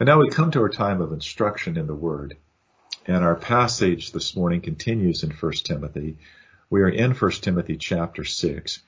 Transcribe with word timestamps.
And 0.00 0.06
now 0.06 0.18
we 0.18 0.30
come 0.30 0.50
to 0.52 0.62
our 0.62 0.70
time 0.70 1.02
of 1.02 1.12
instruction 1.12 1.76
in 1.76 1.86
the 1.86 1.94
Word. 1.94 2.38
And 3.04 3.22
our 3.22 3.36
passage 3.36 4.12
this 4.12 4.34
morning 4.34 4.62
continues 4.62 5.22
in 5.22 5.30
1 5.30 5.52
Timothy. 5.62 6.16
We 6.70 6.80
are 6.80 6.88
in 6.88 7.12
1 7.12 7.30
Timothy 7.32 7.76
chapter 7.76 8.24
6. 8.24 8.80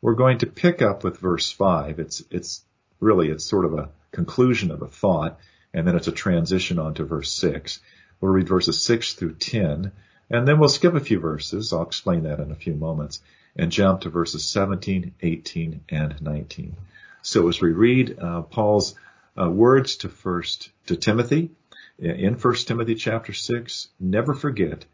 We're 0.00 0.14
going 0.14 0.38
to 0.38 0.46
pick 0.46 0.80
up 0.80 1.04
with 1.04 1.18
verse 1.18 1.52
5. 1.52 1.98
It's, 1.98 2.22
it's 2.30 2.64
really, 2.98 3.28
it's 3.28 3.44
sort 3.44 3.66
of 3.66 3.74
a 3.74 3.90
conclusion 4.10 4.70
of 4.70 4.80
a 4.80 4.88
thought, 4.88 5.38
and 5.74 5.86
then 5.86 5.96
it's 5.96 6.08
a 6.08 6.12
transition 6.12 6.78
on 6.78 6.94
to 6.94 7.04
verse 7.04 7.30
6. 7.34 7.80
We'll 8.22 8.32
read 8.32 8.48
verses 8.48 8.80
6 8.80 9.12
through 9.12 9.34
10, 9.34 9.92
and 10.30 10.48
then 10.48 10.58
we'll 10.58 10.70
skip 10.70 10.94
a 10.94 11.00
few 11.00 11.20
verses. 11.20 11.74
I'll 11.74 11.82
explain 11.82 12.22
that 12.22 12.40
in 12.40 12.50
a 12.50 12.56
few 12.56 12.72
moments, 12.72 13.20
and 13.54 13.70
jump 13.70 14.00
to 14.00 14.08
verses 14.08 14.46
17, 14.46 15.12
18, 15.20 15.84
and 15.90 16.22
19. 16.22 16.74
So 17.20 17.48
as 17.48 17.60
we 17.60 17.72
read 17.72 18.18
uh, 18.18 18.42
Paul's 18.42 18.94
uh, 19.38 19.50
words 19.50 19.96
to 19.96 20.08
first 20.08 20.70
to 20.86 20.96
Timothy 20.96 21.50
in 21.98 22.36
First 22.36 22.68
Timothy 22.68 22.94
chapter 22.94 23.32
six. 23.32 23.88
Never 23.98 24.34
forget 24.34 24.84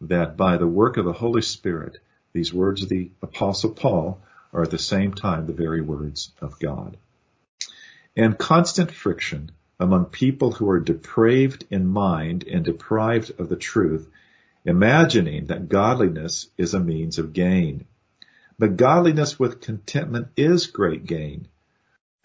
that 0.00 0.36
by 0.36 0.56
the 0.56 0.66
work 0.66 0.96
of 0.96 1.04
the 1.04 1.12
Holy 1.12 1.42
Spirit, 1.42 1.98
these 2.32 2.52
words 2.52 2.82
of 2.82 2.88
the 2.88 3.10
Apostle 3.22 3.70
Paul 3.70 4.20
are 4.52 4.62
at 4.62 4.70
the 4.70 4.78
same 4.78 5.12
time 5.12 5.46
the 5.46 5.52
very 5.52 5.80
words 5.80 6.32
of 6.40 6.58
God. 6.58 6.96
And 8.16 8.38
constant 8.38 8.90
friction 8.90 9.50
among 9.80 10.06
people 10.06 10.52
who 10.52 10.68
are 10.70 10.80
depraved 10.80 11.64
in 11.70 11.86
mind 11.86 12.44
and 12.44 12.64
deprived 12.64 13.32
of 13.38 13.48
the 13.48 13.56
truth, 13.56 14.08
imagining 14.64 15.46
that 15.46 15.68
godliness 15.68 16.48
is 16.56 16.74
a 16.74 16.80
means 16.80 17.18
of 17.18 17.32
gain. 17.32 17.86
But 18.58 18.76
godliness 18.76 19.38
with 19.38 19.60
contentment 19.60 20.28
is 20.36 20.66
great 20.66 21.06
gain. 21.06 21.46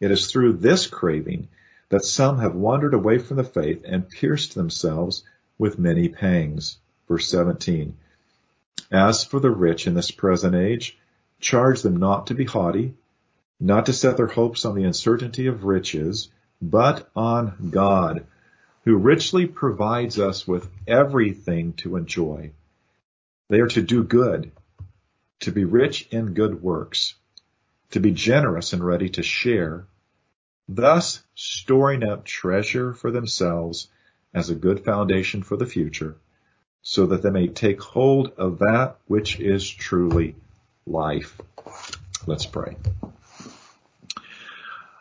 it 0.00 0.10
is 0.10 0.26
through 0.26 0.54
this 0.54 0.86
craving 0.86 1.48
that 1.90 2.04
some 2.04 2.38
have 2.38 2.54
wandered 2.54 2.94
away 2.94 3.18
from 3.18 3.36
the 3.36 3.44
faith 3.44 3.82
and 3.84 4.08
pierced 4.08 4.54
themselves 4.54 5.22
with 5.58 5.78
many 5.78 6.08
pangs. 6.08 6.78
Verse 7.08 7.28
17. 7.28 7.96
As 8.90 9.24
for 9.24 9.40
the 9.40 9.50
rich 9.50 9.86
in 9.86 9.94
this 9.94 10.10
present 10.10 10.54
age, 10.54 10.98
charge 11.38 11.82
them 11.82 11.96
not 11.96 12.28
to 12.28 12.34
be 12.34 12.44
haughty, 12.44 12.94
not 13.58 13.86
to 13.86 13.92
set 13.92 14.16
their 14.16 14.26
hopes 14.26 14.64
on 14.64 14.74
the 14.74 14.84
uncertainty 14.84 15.46
of 15.46 15.64
riches, 15.64 16.30
but 16.62 17.08
on 17.14 17.70
God, 17.70 18.26
who 18.84 18.96
richly 18.96 19.46
provides 19.46 20.18
us 20.18 20.46
with 20.46 20.68
everything 20.86 21.74
to 21.74 21.96
enjoy. 21.96 22.52
They 23.48 23.60
are 23.60 23.68
to 23.68 23.82
do 23.82 24.04
good, 24.04 24.52
to 25.40 25.52
be 25.52 25.64
rich 25.64 26.08
in 26.10 26.34
good 26.34 26.62
works, 26.62 27.14
to 27.90 28.00
be 28.00 28.12
generous 28.12 28.72
and 28.72 28.84
ready 28.84 29.08
to 29.10 29.22
share, 29.22 29.86
thus 30.68 31.22
storing 31.34 32.04
up 32.04 32.24
treasure 32.24 32.94
for 32.94 33.10
themselves 33.10 33.88
as 34.32 34.50
a 34.50 34.54
good 34.54 34.84
foundation 34.84 35.42
for 35.42 35.56
the 35.56 35.66
future, 35.66 36.16
so 36.82 37.06
that 37.06 37.22
they 37.22 37.30
may 37.30 37.48
take 37.48 37.80
hold 37.82 38.32
of 38.38 38.60
that 38.60 38.96
which 39.06 39.40
is 39.40 39.68
truly 39.68 40.36
life. 40.86 41.40
Let's 42.26 42.46
pray. 42.46 42.76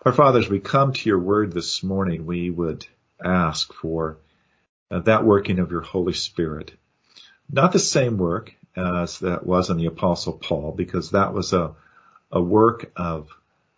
Our 0.06 0.14
Father, 0.14 0.40
as 0.40 0.50
we 0.50 0.60
come 0.60 0.94
to 0.94 1.10
your 1.10 1.20
word 1.20 1.52
this 1.52 1.84
morning, 1.84 2.26
we 2.26 2.50
would 2.50 2.86
ask 3.24 3.72
for 3.74 4.18
uh, 4.90 5.00
that 5.00 5.26
working 5.26 5.60
of 5.60 5.72
your 5.72 5.82
Holy 5.82 6.14
Spirit. 6.14 6.72
Not 7.52 7.74
the 7.74 7.80
same 7.80 8.18
work 8.18 8.56
as 8.76 9.20
that 9.20 9.46
was 9.46 9.70
in 9.70 9.78
the 9.78 9.88
Apostle 9.88 10.34
Paul, 10.34 10.72
because 10.72 11.12
that 11.12 11.34
was 11.34 11.54
a 11.54 11.76
a 12.32 12.42
work 12.42 12.92
of 12.96 13.30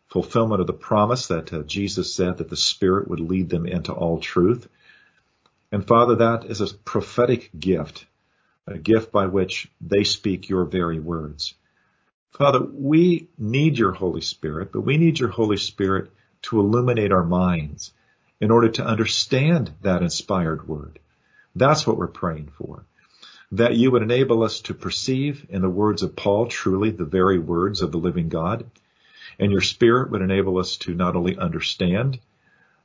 fulfillment 0.09 0.61
of 0.61 0.67
the 0.67 0.73
promise 0.73 1.27
that 1.27 1.53
uh, 1.53 1.63
Jesus 1.63 2.13
said 2.13 2.37
that 2.37 2.49
the 2.49 2.57
Spirit 2.57 3.07
would 3.07 3.19
lead 3.19 3.49
them 3.49 3.65
into 3.65 3.93
all 3.93 4.19
truth. 4.19 4.67
And 5.71 5.87
Father, 5.87 6.15
that 6.15 6.45
is 6.45 6.59
a 6.59 6.73
prophetic 6.73 7.49
gift, 7.57 8.05
a 8.67 8.77
gift 8.77 9.11
by 9.11 9.27
which 9.27 9.71
they 9.79 10.03
speak 10.03 10.49
your 10.49 10.65
very 10.65 10.99
words. 10.99 11.53
Father, 12.31 12.61
we 12.61 13.29
need 13.37 13.77
your 13.77 13.93
Holy 13.93 14.21
Spirit, 14.21 14.71
but 14.73 14.81
we 14.81 14.97
need 14.97 15.19
your 15.19 15.29
Holy 15.29 15.57
Spirit 15.57 16.11
to 16.43 16.59
illuminate 16.59 17.11
our 17.11 17.23
minds 17.23 17.93
in 18.41 18.51
order 18.51 18.69
to 18.69 18.85
understand 18.85 19.71
that 19.81 20.01
inspired 20.01 20.67
word. 20.67 20.99
That's 21.55 21.85
what 21.85 21.97
we're 21.97 22.07
praying 22.07 22.51
for 22.57 22.85
that 23.53 23.75
you 23.75 23.91
would 23.91 24.01
enable 24.01 24.43
us 24.43 24.61
to 24.61 24.73
perceive 24.73 25.45
in 25.49 25.61
the 25.61 25.69
words 25.69 26.03
of 26.03 26.15
Paul 26.15 26.47
truly 26.47 26.91
the 26.91 27.05
very 27.05 27.37
words 27.37 27.81
of 27.81 27.91
the 27.91 27.97
living 27.97 28.29
God. 28.29 28.69
And 29.39 29.51
your 29.51 29.61
spirit 29.61 30.11
would 30.11 30.21
enable 30.21 30.57
us 30.57 30.77
to 30.77 30.93
not 30.93 31.15
only 31.15 31.37
understand, 31.37 32.19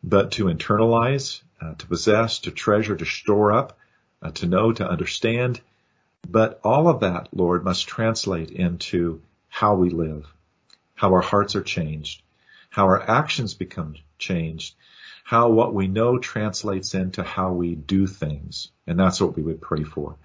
but 0.03 0.33
to 0.33 0.47
internalize, 0.47 1.41
uh, 1.61 1.75
to 1.75 1.87
possess, 1.87 2.41
to 2.41 2.51
treasure, 2.51 2.97
to 2.97 3.05
store 3.05 3.53
up, 3.53 3.79
uh, 4.23 4.31
to 4.33 4.47
know, 4.47 4.73
to 4.73 4.89
understand. 4.89 5.61
But 6.29 6.61
all 6.65 6.89
of 6.89 7.01
that, 7.01 7.29
Lord, 7.33 7.65
must 7.65 7.87
translate 7.87 8.51
into 8.51 9.21
how 9.49 9.75
we 9.77 9.91
live, 9.91 10.27
how 10.95 11.13
our 11.13 11.21
hearts 11.21 11.55
are 11.55 11.63
changed, 11.63 12.23
how 12.71 12.87
our 12.87 13.01
actions 13.09 13.55
become 13.55 13.95
changed, 14.19 14.75
how 15.23 15.51
what 15.51 15.75
we 15.75 15.87
know 15.87 16.19
translates 16.19 16.95
into 16.95 17.23
how 17.23 17.53
we 17.53 17.75
do 17.75 18.07
things. 18.07 18.71
And 18.87 18.99
that's 18.99 19.21
what 19.21 19.37
we 19.37 19.43
would 19.43 19.61
pray 19.61 19.85
for. 19.85 20.17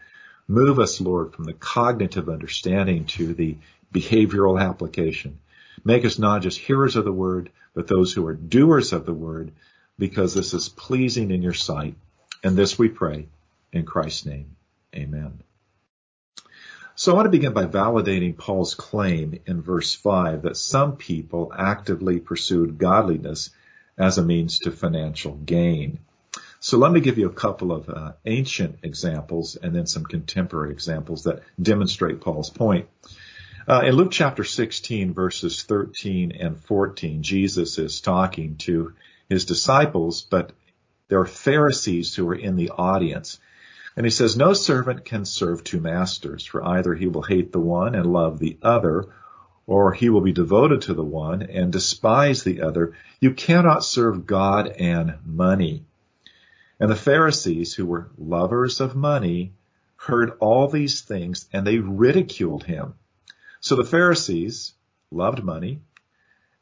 Move 0.52 0.80
us, 0.80 1.00
Lord, 1.00 1.34
from 1.34 1.46
the 1.46 1.54
cognitive 1.54 2.28
understanding 2.28 3.06
to 3.06 3.34
the 3.34 3.56
behavioral 3.94 4.62
application. 4.62 5.40
Make 5.86 6.04
us 6.04 6.20
not 6.20 6.42
just 6.42 6.60
hearers 6.60 6.98
of 6.98 7.06
the 7.06 7.14
word, 7.14 7.52
but 7.74 7.88
those 7.88 8.12
who 8.12 8.28
are 8.28 8.34
doers 8.34 8.92
of 8.92 9.06
the 9.06 9.14
word, 9.14 9.54
because 9.98 10.34
this 10.34 10.54
is 10.54 10.68
pleasing 10.68 11.32
in 11.32 11.42
your 11.42 11.54
sight. 11.54 11.96
And 12.44 12.58
this 12.58 12.78
we 12.78 12.90
pray 12.90 13.28
in 13.72 13.86
Christ's 13.86 14.26
name. 14.26 14.58
Amen. 14.94 15.40
So 16.96 17.14
I 17.14 17.16
want 17.16 17.28
to 17.28 17.38
begin 17.38 17.54
by 17.54 17.66
validating 17.66 18.38
Paul's 18.38 18.76
claim 18.76 19.40
in 19.46 19.62
verse 19.62 19.96
5 19.96 20.42
that 20.42 20.58
some 20.58 20.98
people 20.98 21.54
actively 21.58 22.20
pursued 22.20 22.78
godliness 22.78 23.52
as 23.98 24.18
a 24.18 24.22
means 24.22 24.60
to 24.60 24.72
financial 24.72 25.32
gain. 25.34 26.00
So 26.64 26.78
let 26.78 26.92
me 26.92 27.00
give 27.00 27.18
you 27.18 27.26
a 27.26 27.34
couple 27.34 27.72
of 27.72 27.90
uh, 27.90 28.12
ancient 28.24 28.82
examples 28.84 29.56
and 29.56 29.76
then 29.76 29.88
some 29.88 30.06
contemporary 30.06 30.70
examples 30.72 31.24
that 31.24 31.42
demonstrate 31.60 32.22
Paul's 32.22 32.52
point. 32.52 32.88
Uh, 33.68 33.82
in 33.86 33.96
Luke 33.96 34.12
chapter 34.12 34.44
16 34.44 35.16
verses 35.16 35.64
13 35.64 36.34
and 36.34 36.64
14, 36.64 37.24
Jesus 37.24 37.80
is 37.80 38.00
talking 38.00 38.58
to 38.58 38.94
his 39.28 39.46
disciples, 39.46 40.22
but 40.22 40.52
there 41.08 41.20
are 41.22 41.26
Pharisees 41.26 42.14
who 42.14 42.30
are 42.30 42.36
in 42.36 42.58
the 42.58 42.70
audience. 42.70 43.40
And 43.98 44.06
he 44.06 44.12
says, 44.12 44.38
no 44.38 44.54
servant 44.54 45.04
can 45.04 45.26
serve 45.26 45.64
two 45.64 45.80
masters, 45.80 46.46
for 46.46 46.64
either 46.64 46.94
he 46.94 47.08
will 47.08 47.24
hate 47.24 47.52
the 47.52 47.60
one 47.60 47.96
and 47.96 48.14
love 48.14 48.38
the 48.38 48.60
other, 48.62 49.08
or 49.66 49.94
he 49.94 50.10
will 50.10 50.22
be 50.22 50.32
devoted 50.32 50.84
to 50.84 50.94
the 50.94 51.04
one 51.04 51.42
and 51.42 51.72
despise 51.72 52.44
the 52.44 52.62
other. 52.62 52.94
You 53.20 53.34
cannot 53.34 53.84
serve 53.84 54.28
God 54.28 54.68
and 54.68 55.16
money. 55.26 55.86
And 56.82 56.90
the 56.90 56.96
Pharisees, 56.96 57.76
who 57.76 57.86
were 57.86 58.10
lovers 58.18 58.82
of 58.82 58.96
money, 58.96 59.54
heard 59.98 60.32
all 60.40 60.68
these 60.68 61.02
things 61.02 61.48
and 61.54 61.66
they 61.66 61.78
ridiculed 61.78 62.64
him. 62.64 62.96
So 63.60 63.76
the 63.76 63.84
Pharisees 63.84 64.74
loved 65.12 65.44
money 65.44 65.82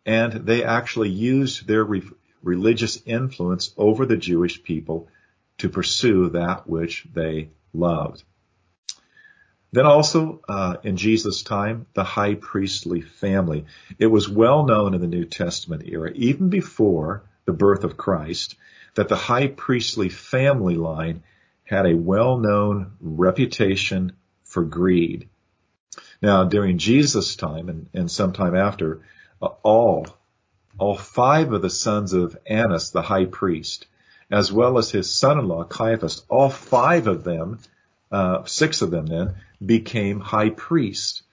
and 0.06 0.34
they 0.34 0.66
actually 0.66 1.10
used 1.10 1.68
their 1.68 1.86
re- 1.86 2.04
religious 2.44 3.02
influence 3.06 3.74
over 3.78 4.06
the 4.06 4.18
Jewish 4.18 4.62
people 4.62 5.08
to 5.60 5.70
pursue 5.70 6.32
that 6.32 6.68
which 6.70 7.08
they 7.14 7.52
loved. 7.74 8.22
Then 9.72 9.86
also 9.86 10.42
uh, 10.50 10.78
in 10.84 10.98
Jesus' 10.98 11.44
time, 11.44 11.86
the 11.94 12.04
high 12.04 12.36
priestly 12.36 13.00
family. 13.00 13.68
It 13.98 14.08
was 14.08 14.28
well 14.28 14.66
known 14.66 14.96
in 14.96 15.00
the 15.00 15.08
New 15.08 15.24
Testament 15.24 15.84
era, 15.86 16.12
even 16.14 16.50
before 16.50 17.24
the 17.46 17.54
birth 17.54 17.86
of 17.86 17.96
Christ, 17.96 18.58
that 18.96 19.10
the 19.10 19.16
high 19.16 19.48
priestly 19.48 20.10
family 20.10 20.76
line 20.76 21.24
had 21.64 21.86
a 21.86 21.96
well-known 21.96 22.94
reputation 23.00 24.14
for 24.44 24.64
greed. 24.64 25.30
Now, 26.22 26.44
during 26.44 26.78
Jesus' 26.78 27.36
time 27.36 27.70
and, 27.70 27.90
and 27.94 28.12
sometime 28.12 28.56
after, 28.56 29.02
uh, 29.42 29.50
all, 29.64 30.08
all 30.78 30.98
five 30.98 31.54
of 31.54 31.62
the 31.62 31.70
sons 31.70 32.14
of 32.14 32.38
Annas, 32.46 32.92
the 32.92 33.02
high 33.02 33.26
priest, 33.26 33.86
as 34.32 34.52
well 34.52 34.78
as 34.78 34.92
his 34.92 35.14
son-in-law 35.14 35.66
Caiaphas, 35.66 36.24
all 36.30 36.50
five 36.50 37.08
of 37.08 37.24
them, 37.24 37.60
uh, 38.12 38.44
six 38.46 38.82
of 38.82 38.92
them 38.92 39.06
then, 39.06 39.36
became 39.64 40.20
high 40.20 40.50
priests. 40.50 41.24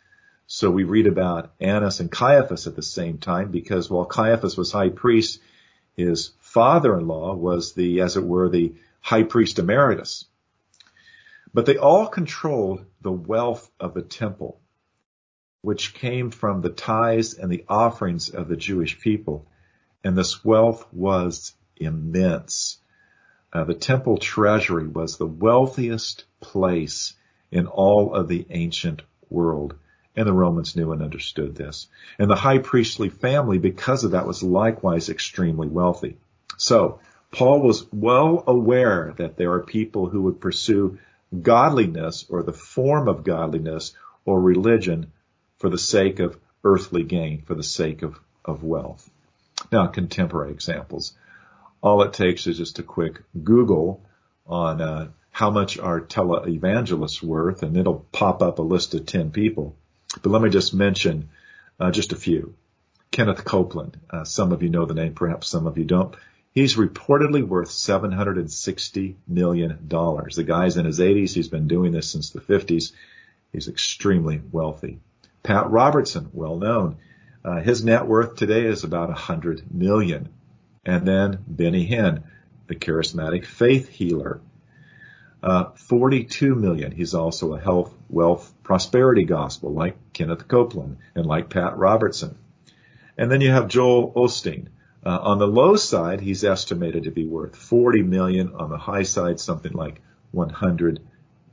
So 0.46 0.70
we 0.70 0.84
read 0.84 1.06
about 1.06 1.50
Annas 1.60 2.00
and 2.00 2.10
Caiaphas 2.10 2.66
at 2.66 2.76
the 2.76 2.82
same 2.82 3.18
time 3.18 3.50
because 3.50 3.90
while 3.90 4.04
Caiaphas 4.04 4.56
was 4.56 4.70
high 4.70 4.90
priest, 4.90 5.40
his 5.96 6.32
father-in-law 6.40 7.34
was 7.34 7.72
the, 7.72 8.02
as 8.02 8.16
it 8.16 8.24
were, 8.24 8.48
the 8.48 8.74
high 9.00 9.22
priest 9.22 9.58
emeritus. 9.58 10.26
But 11.54 11.64
they 11.64 11.78
all 11.78 12.06
controlled 12.06 12.84
the 13.00 13.12
wealth 13.12 13.70
of 13.80 13.94
the 13.94 14.02
temple, 14.02 14.60
which 15.62 15.94
came 15.94 16.30
from 16.30 16.60
the 16.60 16.70
tithes 16.70 17.34
and 17.34 17.50
the 17.50 17.64
offerings 17.68 18.28
of 18.28 18.48
the 18.48 18.56
Jewish 18.56 19.00
people. 19.00 19.46
And 20.04 20.16
this 20.16 20.44
wealth 20.44 20.86
was 20.92 21.54
immense. 21.76 22.78
Uh, 23.52 23.64
the 23.64 23.74
temple 23.74 24.18
treasury 24.18 24.86
was 24.86 25.16
the 25.16 25.26
wealthiest 25.26 26.24
place 26.40 27.14
in 27.50 27.66
all 27.66 28.14
of 28.14 28.28
the 28.28 28.46
ancient 28.50 29.02
world. 29.30 29.76
And 30.16 30.26
the 30.26 30.32
Romans 30.32 30.74
knew 30.74 30.92
and 30.92 31.02
understood 31.02 31.54
this. 31.54 31.88
And 32.18 32.30
the 32.30 32.36
high 32.36 32.58
priestly 32.58 33.10
family, 33.10 33.58
because 33.58 34.02
of 34.04 34.12
that, 34.12 34.26
was 34.26 34.42
likewise 34.42 35.08
extremely 35.10 35.68
wealthy. 35.68 36.16
So, 36.56 37.00
Paul 37.32 37.60
was 37.60 37.86
well 37.92 38.42
aware 38.46 39.12
that 39.18 39.36
there 39.36 39.52
are 39.52 39.62
people 39.62 40.08
who 40.08 40.22
would 40.22 40.40
pursue 40.40 40.98
godliness 41.42 42.24
or 42.30 42.42
the 42.42 42.52
form 42.52 43.08
of 43.08 43.24
godliness 43.24 43.94
or 44.24 44.40
religion 44.40 45.12
for 45.58 45.68
the 45.68 45.78
sake 45.78 46.18
of 46.18 46.38
earthly 46.64 47.02
gain, 47.02 47.42
for 47.42 47.54
the 47.54 47.62
sake 47.62 48.02
of, 48.02 48.18
of 48.44 48.62
wealth. 48.62 49.10
Now, 49.70 49.86
contemporary 49.86 50.52
examples. 50.52 51.14
All 51.82 52.02
it 52.02 52.12
takes 52.12 52.46
is 52.46 52.58
just 52.58 52.78
a 52.78 52.82
quick 52.82 53.22
Google 53.42 54.02
on 54.46 54.80
uh, 54.80 55.08
how 55.30 55.50
much 55.50 55.78
are 55.78 56.00
televangelists 56.00 57.22
worth, 57.22 57.62
and 57.62 57.76
it'll 57.76 58.06
pop 58.12 58.42
up 58.42 58.58
a 58.58 58.62
list 58.62 58.94
of 58.94 59.06
10 59.06 59.30
people. 59.30 59.76
But 60.22 60.30
let 60.30 60.42
me 60.42 60.50
just 60.50 60.74
mention 60.74 61.28
uh, 61.78 61.90
just 61.90 62.12
a 62.12 62.16
few. 62.16 62.54
Kenneth 63.10 63.44
Copeland. 63.44 63.98
Uh, 64.10 64.24
some 64.24 64.52
of 64.52 64.62
you 64.62 64.68
know 64.68 64.84
the 64.84 64.94
name, 64.94 65.14
perhaps 65.14 65.48
some 65.48 65.66
of 65.66 65.78
you 65.78 65.84
don't. 65.84 66.14
He's 66.52 66.76
reportedly 66.76 67.46
worth 67.46 67.68
$760 67.68 69.14
million. 69.28 69.78
The 69.88 70.44
guy's 70.46 70.76
in 70.76 70.86
his 70.86 71.00
80s. 71.00 71.34
He's 71.34 71.48
been 71.48 71.68
doing 71.68 71.92
this 71.92 72.10
since 72.10 72.30
the 72.30 72.40
50s. 72.40 72.92
He's 73.52 73.68
extremely 73.68 74.40
wealthy. 74.52 75.00
Pat 75.42 75.70
Robertson, 75.70 76.30
well 76.32 76.56
known. 76.56 76.96
Uh, 77.44 77.60
his 77.60 77.84
net 77.84 78.06
worth 78.06 78.36
today 78.36 78.64
is 78.64 78.84
about 78.84 79.08
100 79.08 79.72
million. 79.72 80.30
And 80.84 81.06
then 81.06 81.44
Benny 81.46 81.86
Hinn, 81.86 82.22
the 82.66 82.74
charismatic 82.74 83.44
faith 83.44 83.88
healer. 83.88 84.40
Uh, 85.46 85.70
42 85.76 86.56
million. 86.56 86.90
He's 86.90 87.14
also 87.14 87.54
a 87.54 87.60
health, 87.60 87.94
wealth, 88.08 88.52
prosperity 88.64 89.22
gospel 89.22 89.72
like 89.72 89.96
Kenneth 90.12 90.48
Copeland 90.48 90.96
and 91.14 91.24
like 91.24 91.50
Pat 91.50 91.78
Robertson. 91.78 92.36
And 93.16 93.30
then 93.30 93.40
you 93.40 93.52
have 93.52 93.68
Joel 93.68 94.12
Osteen. 94.14 94.66
Uh, 95.04 95.20
on 95.22 95.38
the 95.38 95.46
low 95.46 95.76
side, 95.76 96.20
he's 96.20 96.42
estimated 96.42 97.04
to 97.04 97.12
be 97.12 97.26
worth 97.26 97.54
40 97.54 98.02
million. 98.02 98.54
On 98.54 98.70
the 98.70 98.76
high 98.76 99.04
side, 99.04 99.38
something 99.38 99.70
like 99.70 100.00
100 100.32 100.98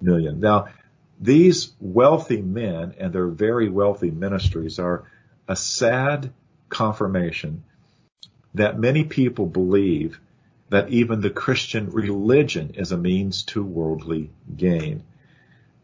million. 0.01 0.39
Now, 0.39 0.69
these 1.21 1.73
wealthy 1.79 2.41
men 2.41 2.95
and 2.97 3.13
their 3.13 3.27
very 3.27 3.69
wealthy 3.69 4.09
ministries 4.09 4.79
are 4.79 5.03
a 5.47 5.55
sad 5.55 6.33
confirmation 6.67 7.63
that 8.55 8.79
many 8.79 9.03
people 9.03 9.45
believe 9.45 10.19
that 10.73 10.89
even 10.89 11.21
the 11.21 11.29
Christian 11.29 11.91
religion 11.91 12.71
is 12.73 12.91
a 12.91 12.97
means 12.97 13.43
to 13.43 13.63
worldly 13.63 14.31
gain 14.57 15.03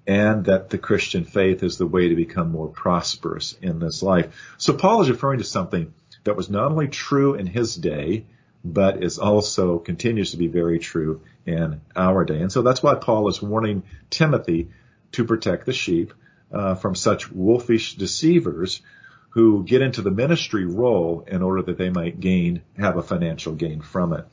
and 0.07 0.45
that 0.45 0.71
the 0.71 0.79
Christian 0.79 1.23
faith 1.23 1.61
is 1.61 1.77
the 1.77 1.85
way 1.85 2.09
to 2.09 2.15
become 2.15 2.49
more 2.51 2.69
prosperous 2.69 3.55
in 3.61 3.77
this 3.77 4.01
life. 4.01 4.55
So 4.57 4.73
Paul 4.73 5.03
is 5.03 5.09
referring 5.11 5.37
to 5.37 5.45
something 5.45 5.93
that 6.23 6.35
was 6.35 6.49
not 6.49 6.71
only 6.71 6.87
true 6.87 7.35
in 7.35 7.45
his 7.45 7.75
day, 7.75 8.25
but 8.65 9.03
is 9.03 9.19
also 9.19 9.77
continues 9.77 10.31
to 10.31 10.37
be 10.37 10.47
very 10.47 10.79
true 10.79 11.21
in 11.45 11.81
our 11.95 12.25
day. 12.25 12.41
And 12.41 12.51
so 12.51 12.63
that's 12.63 12.81
why 12.81 12.95
Paul 12.95 13.29
is 13.29 13.39
warning 13.39 13.83
Timothy 14.09 14.69
to 15.11 15.23
protect 15.23 15.67
the 15.67 15.73
sheep 15.73 16.11
uh, 16.51 16.73
from 16.73 16.95
such 16.95 17.31
wolfish 17.31 17.93
deceivers 17.93 18.81
who 19.29 19.63
get 19.63 19.83
into 19.83 20.01
the 20.01 20.09
ministry 20.09 20.65
role 20.65 21.23
in 21.27 21.43
order 21.43 21.61
that 21.61 21.77
they 21.77 21.91
might 21.91 22.19
gain, 22.19 22.63
have 22.79 22.97
a 22.97 23.03
financial 23.03 23.53
gain 23.53 23.81
from 23.81 24.13
it. 24.13 24.25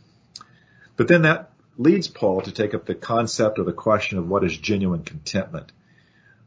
But 0.97 1.09
then 1.09 1.23
that 1.23 1.53
leads 1.79 2.09
Paul 2.09 2.41
to 2.43 2.53
take 2.53 2.75
up 2.75 2.87
the 2.87 2.95
concept 2.95 3.59
or 3.59 3.65
the 3.65 3.73
question 3.73 4.19
of 4.19 4.29
what 4.29 4.45
is 4.45 4.57
genuine 4.57 5.05
contentment. 5.05 5.73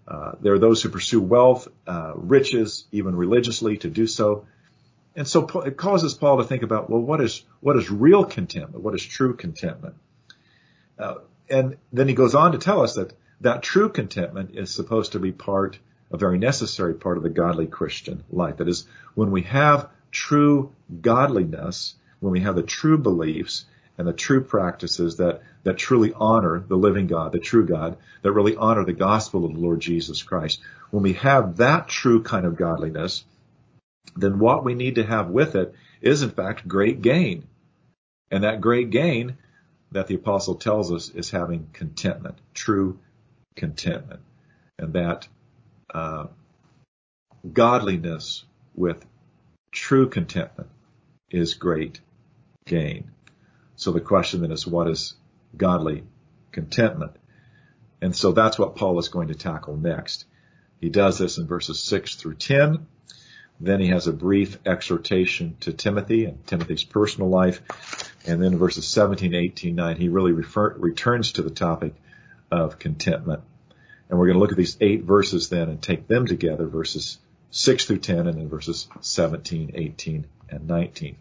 Uh, 0.07 0.31
there 0.41 0.53
are 0.53 0.59
those 0.59 0.81
who 0.81 0.89
pursue 0.89 1.21
wealth, 1.21 1.67
uh, 1.85 2.13
riches, 2.15 2.85
even 2.91 3.15
religiously 3.15 3.77
to 3.77 3.89
do 3.89 4.07
so. 4.07 4.47
And 5.15 5.27
so 5.27 5.47
it 5.59 5.77
causes 5.77 6.15
Paul 6.15 6.37
to 6.37 6.43
think 6.43 6.63
about, 6.63 6.89
well, 6.89 7.01
what 7.01 7.21
is, 7.21 7.43
what 7.59 7.77
is 7.77 7.91
real 7.91 8.25
contentment? 8.25 8.83
What 8.83 8.95
is 8.95 9.03
true 9.03 9.35
contentment? 9.35 9.95
Uh, 10.97 11.15
and 11.49 11.77
then 11.93 12.07
he 12.07 12.15
goes 12.15 12.33
on 12.33 12.53
to 12.53 12.57
tell 12.57 12.81
us 12.81 12.95
that 12.95 13.13
that 13.41 13.61
true 13.61 13.89
contentment 13.89 14.55
is 14.55 14.71
supposed 14.71 15.13
to 15.13 15.19
be 15.19 15.31
part, 15.31 15.77
a 16.11 16.17
very 16.17 16.39
necessary 16.39 16.95
part 16.95 17.17
of 17.17 17.23
the 17.23 17.29
godly 17.29 17.67
Christian 17.67 18.23
life. 18.31 18.57
That 18.57 18.67
is, 18.67 18.85
when 19.13 19.31
we 19.31 19.43
have 19.43 19.89
true 20.11 20.73
godliness, 21.01 21.95
when 22.19 22.31
we 22.31 22.41
have 22.41 22.55
the 22.55 22.63
true 22.63 22.97
beliefs 22.97 23.65
and 23.99 24.07
the 24.07 24.13
true 24.13 24.41
practices 24.41 25.17
that, 25.17 25.41
that 25.63 25.77
truly 25.77 26.13
honor 26.15 26.63
the 26.65 26.77
living 26.77 27.05
God, 27.05 27.33
the 27.33 27.39
true 27.39 27.65
God, 27.65 27.97
that 28.21 28.31
really 28.31 28.55
honor 28.55 28.85
the 28.85 28.93
gospel 28.93 29.43
of 29.43 29.53
the 29.53 29.59
Lord 29.59 29.81
Jesus 29.81 30.23
Christ. 30.23 30.61
When 30.89 31.03
we 31.03 31.13
have 31.13 31.57
that 31.57 31.89
true 31.89 32.23
kind 32.23 32.45
of 32.45 32.55
godliness, 32.55 33.25
then 34.15 34.39
what 34.39 34.63
we 34.63 34.73
need 34.73 34.95
to 34.95 35.03
have 35.03 35.27
with 35.27 35.55
it 35.55 35.75
is 36.01 36.21
in 36.21 36.29
fact 36.29 36.65
great 36.65 37.01
gain. 37.01 37.45
And 38.31 38.45
that 38.45 38.61
great 38.61 38.89
gain 38.89 39.37
that 39.91 40.07
the 40.07 40.15
apostle 40.15 40.55
tells 40.55 40.93
us 40.93 41.09
is 41.09 41.29
having 41.29 41.67
contentment, 41.73 42.37
true 42.53 42.99
contentment. 43.57 44.21
And 44.77 44.93
that 44.93 45.27
uh, 45.93 46.27
godliness 47.51 48.45
with 48.75 49.05
true 49.73 50.07
contentment 50.07 50.69
is 51.29 51.55
great 51.55 51.99
gain. 52.65 53.11
So 53.79 53.93
the 53.93 54.01
question 54.01 54.41
then 54.41 54.51
is 54.51 54.67
what 54.67 54.89
is 54.89 55.13
godly 55.55 56.03
contentment? 56.51 57.13
And 58.01 58.13
so 58.13 58.33
that's 58.33 58.59
what 58.59 58.75
Paul 58.75 58.99
is 58.99 59.07
going 59.07 59.29
to 59.29 59.35
tackle 59.35 59.77
next. 59.77 60.25
He 60.81 60.89
does 60.89 61.17
this 61.17 61.37
in 61.37 61.47
verses 61.47 61.79
6 61.79 62.15
through 62.15 62.35
10. 62.35 62.85
Then 63.61 63.79
he 63.79 63.87
has 63.87 64.05
a 64.07 64.11
brief 64.11 64.57
exhortation 64.65 65.55
to 65.61 65.71
Timothy 65.71 66.25
and 66.25 66.45
Timothy's 66.45 66.83
personal 66.83 67.29
life. 67.29 67.61
And 68.27 68.43
then 68.43 68.57
verses 68.57 68.85
17, 68.85 69.33
18, 69.33 69.73
9, 69.75 69.95
he 69.95 70.09
really 70.09 70.33
refer, 70.33 70.73
returns 70.73 71.31
to 71.33 71.41
the 71.41 71.49
topic 71.49 71.93
of 72.51 72.79
contentment. 72.79 73.43
And 74.09 74.19
we're 74.19 74.25
going 74.25 74.35
to 74.35 74.41
look 74.41 74.51
at 74.51 74.57
these 74.57 74.75
eight 74.81 75.03
verses 75.03 75.47
then 75.47 75.69
and 75.69 75.81
take 75.81 76.05
them 76.05 76.27
together, 76.27 76.67
verses 76.67 77.17
6 77.51 77.85
through 77.85 77.99
10 77.99 78.27
and 78.27 78.37
then 78.39 78.49
verses 78.49 78.89
17, 78.99 79.71
18, 79.73 80.25
and 80.49 80.67
19. 80.67 81.15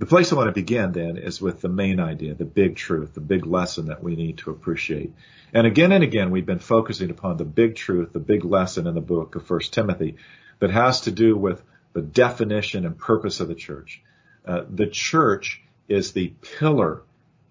The 0.00 0.06
place 0.06 0.32
I 0.32 0.36
want 0.36 0.48
to 0.48 0.52
begin 0.52 0.92
then 0.92 1.18
is 1.18 1.42
with 1.42 1.60
the 1.60 1.68
main 1.68 2.00
idea, 2.00 2.32
the 2.32 2.46
big 2.46 2.74
truth, 2.74 3.12
the 3.12 3.20
big 3.20 3.44
lesson 3.44 3.88
that 3.88 4.02
we 4.02 4.16
need 4.16 4.38
to 4.38 4.50
appreciate. 4.50 5.12
And 5.52 5.66
again 5.66 5.92
and 5.92 6.02
again, 6.02 6.30
we've 6.30 6.46
been 6.46 6.58
focusing 6.58 7.10
upon 7.10 7.36
the 7.36 7.44
big 7.44 7.76
truth, 7.76 8.14
the 8.14 8.18
big 8.18 8.46
lesson 8.46 8.86
in 8.86 8.94
the 8.94 9.02
book 9.02 9.34
of 9.34 9.48
1 9.48 9.60
Timothy 9.70 10.16
that 10.58 10.70
has 10.70 11.02
to 11.02 11.10
do 11.10 11.36
with 11.36 11.62
the 11.92 12.00
definition 12.00 12.86
and 12.86 12.96
purpose 12.96 13.40
of 13.40 13.48
the 13.48 13.54
church. 13.54 14.00
Uh, 14.46 14.62
the 14.70 14.86
church 14.86 15.62
is 15.86 16.12
the 16.12 16.32
pillar 16.58 17.02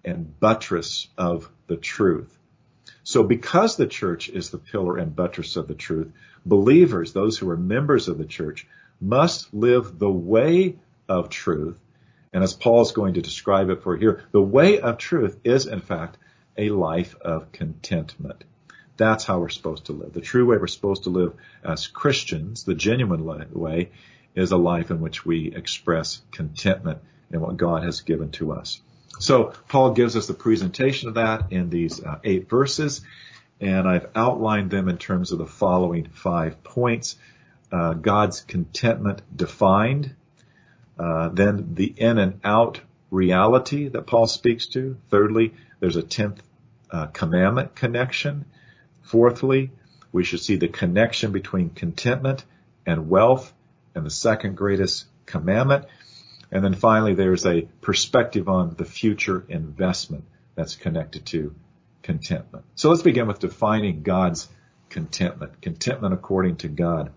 and 0.04 0.40
buttress 0.40 1.06
of 1.16 1.48
the 1.68 1.76
truth. 1.76 2.36
So 3.04 3.22
because 3.22 3.76
the 3.76 3.86
church 3.86 4.28
is 4.28 4.50
the 4.50 4.58
pillar 4.58 4.96
and 4.96 5.14
buttress 5.14 5.54
of 5.54 5.68
the 5.68 5.76
truth, 5.76 6.10
believers, 6.44 7.12
those 7.12 7.38
who 7.38 7.48
are 7.48 7.56
members 7.56 8.08
of 8.08 8.18
the 8.18 8.24
church, 8.24 8.66
must 9.00 9.54
live 9.54 10.00
the 10.00 10.10
way 10.10 10.74
of 11.08 11.28
truth. 11.28 11.78
And 12.32 12.44
as 12.44 12.54
Paul 12.54 12.82
is 12.82 12.92
going 12.92 13.14
to 13.14 13.22
describe 13.22 13.70
it 13.70 13.82
for 13.82 13.96
here, 13.96 14.24
the 14.30 14.40
way 14.40 14.80
of 14.80 14.98
truth 14.98 15.38
is 15.44 15.66
in 15.66 15.80
fact 15.80 16.16
a 16.56 16.70
life 16.70 17.16
of 17.20 17.52
contentment. 17.52 18.44
That's 18.96 19.24
how 19.24 19.38
we're 19.40 19.48
supposed 19.48 19.86
to 19.86 19.92
live. 19.92 20.12
The 20.12 20.20
true 20.20 20.46
way 20.46 20.58
we're 20.58 20.66
supposed 20.66 21.04
to 21.04 21.10
live 21.10 21.32
as 21.64 21.86
Christians, 21.86 22.64
the 22.64 22.74
genuine 22.74 23.24
way, 23.24 23.90
is 24.34 24.52
a 24.52 24.56
life 24.56 24.90
in 24.90 25.00
which 25.00 25.24
we 25.24 25.54
express 25.54 26.20
contentment 26.30 26.98
in 27.32 27.40
what 27.40 27.56
God 27.56 27.82
has 27.82 28.02
given 28.02 28.30
to 28.32 28.52
us. 28.52 28.80
So 29.18 29.52
Paul 29.68 29.92
gives 29.92 30.16
us 30.16 30.26
the 30.26 30.34
presentation 30.34 31.08
of 31.08 31.14
that 31.14 31.52
in 31.52 31.70
these 31.70 32.02
uh, 32.02 32.18
eight 32.24 32.48
verses, 32.48 33.02
and 33.60 33.88
I've 33.88 34.08
outlined 34.14 34.70
them 34.70 34.88
in 34.88 34.98
terms 34.98 35.32
of 35.32 35.38
the 35.38 35.46
following 35.46 36.08
five 36.08 36.62
points. 36.62 37.16
Uh, 37.72 37.94
God's 37.94 38.40
contentment 38.40 39.22
defined, 39.34 40.14
uh, 41.00 41.30
then 41.30 41.74
the 41.74 41.86
in 41.96 42.18
and 42.18 42.40
out 42.44 42.80
reality 43.10 43.88
that 43.88 44.06
Paul 44.06 44.26
speaks 44.26 44.66
to. 44.68 44.98
Thirdly, 45.08 45.54
there's 45.80 45.96
a 45.96 46.02
tenth 46.02 46.42
uh, 46.90 47.06
commandment 47.06 47.74
connection. 47.74 48.44
Fourthly, 49.02 49.70
we 50.12 50.24
should 50.24 50.40
see 50.40 50.56
the 50.56 50.68
connection 50.68 51.32
between 51.32 51.70
contentment 51.70 52.44
and 52.84 53.08
wealth 53.08 53.50
and 53.94 54.04
the 54.04 54.10
second 54.10 54.56
greatest 54.56 55.06
commandment. 55.24 55.86
And 56.52 56.62
then 56.62 56.74
finally, 56.74 57.14
there's 57.14 57.46
a 57.46 57.62
perspective 57.80 58.48
on 58.48 58.74
the 58.76 58.84
future 58.84 59.42
investment 59.48 60.24
that's 60.54 60.76
connected 60.76 61.24
to 61.26 61.54
contentment. 62.02 62.66
So 62.74 62.90
let's 62.90 63.02
begin 63.02 63.26
with 63.26 63.38
defining 63.38 64.02
God's 64.02 64.48
contentment. 64.90 65.62
Contentment 65.62 66.12
according 66.12 66.56
to 66.56 66.68
God. 66.68 67.12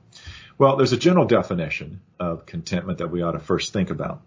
Well, 0.63 0.77
there's 0.77 0.93
a 0.93 0.97
general 0.97 1.25
definition 1.25 1.99
of 2.21 2.45
contentment 2.45 2.99
that 2.99 3.11
we 3.11 3.21
ought 3.21 3.33
to 3.33 3.39
first 3.39 3.73
think 3.73 3.89
about. 3.89 4.21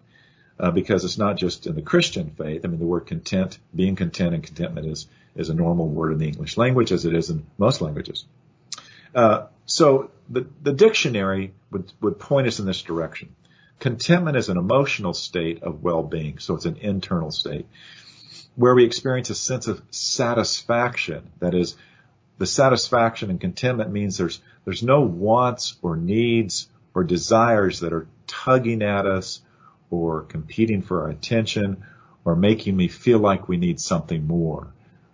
Uh, 0.58 0.70
because 0.70 1.06
it's 1.06 1.16
not 1.16 1.36
just 1.36 1.66
in 1.66 1.74
the 1.74 1.80
Christian 1.82 2.30
faith. 2.30 2.62
I 2.62 2.68
mean, 2.68 2.78
the 2.78 2.84
word 2.84 3.06
content, 3.06 3.58
being 3.74 3.96
content 3.96 4.34
and 4.34 4.42
contentment 4.42 4.86
is, 4.86 5.06
is 5.34 5.48
a 5.48 5.54
normal 5.54 5.88
word 5.88 6.12
in 6.12 6.18
the 6.18 6.26
English 6.26 6.58
language 6.58 6.92
as 6.92 7.06
it 7.06 7.14
is 7.14 7.30
in 7.30 7.46
most 7.56 7.80
languages. 7.80 8.26
Uh, 9.14 9.46
so 9.64 10.10
the, 10.28 10.46
the 10.62 10.72
dictionary 10.72 11.54
would, 11.70 11.90
would 12.02 12.18
point 12.18 12.46
us 12.46 12.58
in 12.58 12.66
this 12.66 12.82
direction. 12.82 13.34
Contentment 13.80 14.36
is 14.36 14.50
an 14.50 14.58
emotional 14.58 15.14
state 15.14 15.62
of 15.62 15.82
well-being, 15.82 16.38
so 16.38 16.54
it's 16.54 16.66
an 16.66 16.76
internal 16.76 17.30
state 17.30 17.66
where 18.56 18.74
we 18.74 18.84
experience 18.84 19.30
a 19.30 19.34
sense 19.34 19.68
of 19.68 19.80
satisfaction. 19.90 21.30
That 21.40 21.54
is, 21.54 21.76
the 22.38 22.46
satisfaction 22.46 23.30
and 23.30 23.40
contentment 23.40 23.90
means 23.90 24.18
there's 24.18 24.40
there's 24.64 24.82
no 24.82 25.02
wants 25.02 25.76
or 25.82 25.96
needs 25.96 26.68
or 26.94 27.04
desires 27.04 27.80
that 27.80 27.92
are 27.92 28.08
tugging 28.26 28.82
at 28.82 29.06
us 29.06 29.40
or 29.90 30.22
competing 30.22 30.82
for 30.82 31.02
our 31.02 31.08
attention 31.08 31.84
or 32.24 32.34
making 32.34 32.76
me 32.76 32.88
feel 32.88 33.18
like 33.18 33.48
we 33.48 33.56
need 33.56 33.80
something 33.80 34.26
more. 34.26 34.72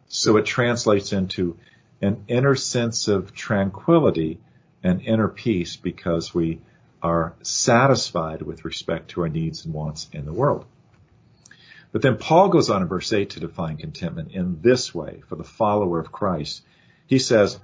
So 0.09 0.37
it 0.37 0.47
translates 0.47 1.13
into 1.13 1.57
an 2.01 2.25
inner 2.29 2.55
sense 2.55 3.09
of 3.09 3.35
tranquility 3.35 4.41
and 4.83 5.03
inner 5.03 5.29
peace 5.29 5.77
because 5.77 6.35
we 6.35 6.61
are 7.03 7.35
satisfied 7.43 8.43
with 8.43 8.65
respect 8.65 9.11
to 9.11 9.23
our 9.23 9.29
needs 9.29 9.65
and 9.65 9.75
wants 9.75 10.09
in 10.13 10.25
the 10.25 10.33
world. 10.33 10.65
But 11.93 12.01
then 12.03 12.17
Paul 12.17 12.49
goes 12.49 12.71
on 12.71 12.83
in 12.83 12.89
verse 12.89 13.13
8 13.13 13.31
to 13.31 13.41
define 13.41 13.77
contentment 13.77 14.33
in 14.33 14.61
this 14.63 14.95
way 14.95 15.23
for 15.29 15.37
the 15.37 15.45
follower 15.45 16.01
of 16.01 16.11
Christ. 16.11 16.63
He 17.13 17.19
says, 17.19 17.59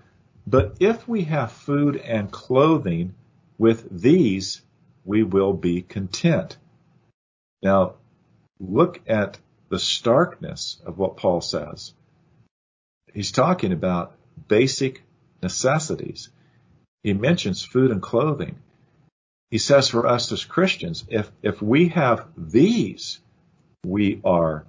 but 0.47 0.77
if 0.79 1.09
we 1.09 1.25
have 1.25 1.51
food 1.51 1.97
and 1.97 2.31
clothing, 2.31 3.15
with 3.57 3.89
these 3.91 4.61
we 5.07 5.23
will 5.23 5.55
be 5.55 5.81
content. 5.81 6.59
Now, 7.63 7.95
look 8.61 9.01
at 9.07 9.39
the 9.71 9.79
starkness 9.79 10.83
of 10.85 10.99
what 10.99 11.17
Paul 11.17 11.41
says. 11.41 11.95
He's 13.15 13.33
talking 13.33 13.73
about 13.73 14.15
basic 14.49 15.03
necessities. 15.43 16.29
He 17.03 17.15
mentions 17.15 17.65
food 17.65 17.91
and 17.91 18.03
clothing. 18.03 18.57
He 19.51 19.57
says 19.57 19.89
for 19.89 20.07
us 20.07 20.31
as 20.31 20.45
Christians, 20.45 21.07
if, 21.09 21.33
if 21.41 21.63
we 21.63 21.89
have 21.89 22.27
these, 22.37 23.19
we 23.83 24.21
are 24.27 24.67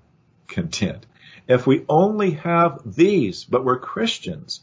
content. 0.47 1.05
If 1.49 1.67
we 1.67 1.83
only 1.89 2.31
have 2.31 2.79
these, 2.85 3.43
but 3.43 3.65
we're 3.65 3.79
Christians, 3.79 4.61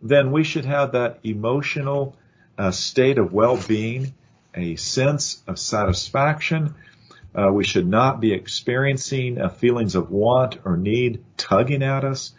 then 0.00 0.30
we 0.32 0.44
should 0.44 0.64
have 0.64 0.92
that 0.92 1.20
emotional 1.24 2.16
uh, 2.56 2.70
state 2.70 3.18
of 3.18 3.32
well-being, 3.32 4.14
a 4.54 4.76
sense 4.76 5.42
of 5.46 5.58
satisfaction. 5.58 6.74
Uh, 7.34 7.50
we 7.52 7.64
should 7.64 7.86
not 7.86 8.20
be 8.20 8.32
experiencing 8.32 9.40
uh, 9.40 9.48
feelings 9.48 9.94
of 9.94 10.10
want 10.10 10.58
or 10.64 10.76
need 10.76 11.24
tugging 11.36 11.82
at 11.82 12.04
us. 12.04 12.32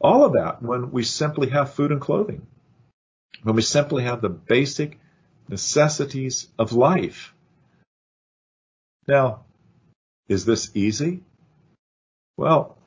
All 0.00 0.24
of 0.24 0.32
that 0.32 0.62
when 0.62 0.90
we 0.90 1.04
simply 1.04 1.50
have 1.50 1.74
food 1.74 1.92
and 1.92 2.00
clothing, 2.00 2.46
when 3.42 3.54
we 3.54 3.62
simply 3.62 4.04
have 4.04 4.20
the 4.20 4.30
basic 4.30 4.98
necessities 5.48 6.48
of 6.58 6.72
life. 6.72 7.34
Now, 9.06 9.44
is 10.28 10.44
this 10.44 10.70
easy? 10.74 11.22
Well, 12.36 12.78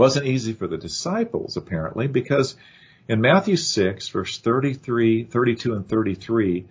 wasn't 0.00 0.26
easy 0.26 0.54
for 0.54 0.66
the 0.66 0.78
disciples 0.78 1.58
apparently 1.58 2.06
because 2.06 2.56
in 3.06 3.20
Matthew 3.20 3.56
6 3.56 4.08
verse 4.08 4.38
33, 4.38 5.24
32 5.24 5.74
and 5.74 5.86
33 5.86 6.64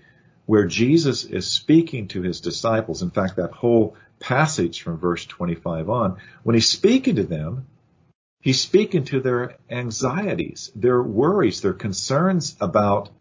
where 0.47 0.65
Jesus 0.65 1.25
is 1.25 1.45
speaking 1.45 2.07
to 2.07 2.23
his 2.23 2.41
disciples, 2.41 3.03
in 3.03 3.11
fact 3.11 3.35
that 3.35 3.51
whole 3.51 3.95
passage 4.19 4.81
from 4.81 4.97
verse 4.97 5.23
25 5.27 5.91
on, 5.91 6.17
when 6.41 6.55
he's 6.55 6.67
speaking 6.67 7.17
to 7.17 7.23
them, 7.23 7.67
he's 8.41 8.59
speaking 8.59 9.03
to 9.03 9.19
their 9.19 9.57
anxieties, 9.69 10.71
their 10.75 11.03
worries, 11.03 11.61
their 11.61 11.73
concerns 11.73 12.57
about, 12.59 13.11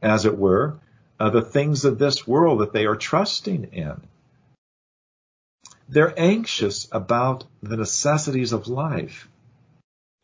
as 0.00 0.26
it 0.26 0.38
were, 0.38 0.78
uh, 1.18 1.30
the 1.30 1.42
things 1.42 1.84
of 1.84 1.98
this 1.98 2.24
world 2.24 2.60
that 2.60 2.72
they 2.72 2.86
are 2.86 2.94
trusting 2.94 3.64
in. 3.72 4.00
They're 5.88 6.14
anxious 6.16 6.86
about 6.92 7.46
the 7.64 7.76
necessities 7.76 8.52
of 8.52 8.68
life. 8.68 9.28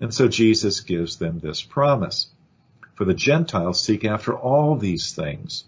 And 0.03 0.13
so 0.13 0.27
Jesus 0.27 0.81
gives 0.81 1.17
them 1.17 1.39
this 1.39 1.63
promise. 1.63 2.27
For 2.97 3.05
the 3.05 3.15
Gentiles 3.15 3.81
seek 3.81 4.05
after 4.05 4.37
all 4.37 4.75
these 4.75 5.15
things, 5.15 5.63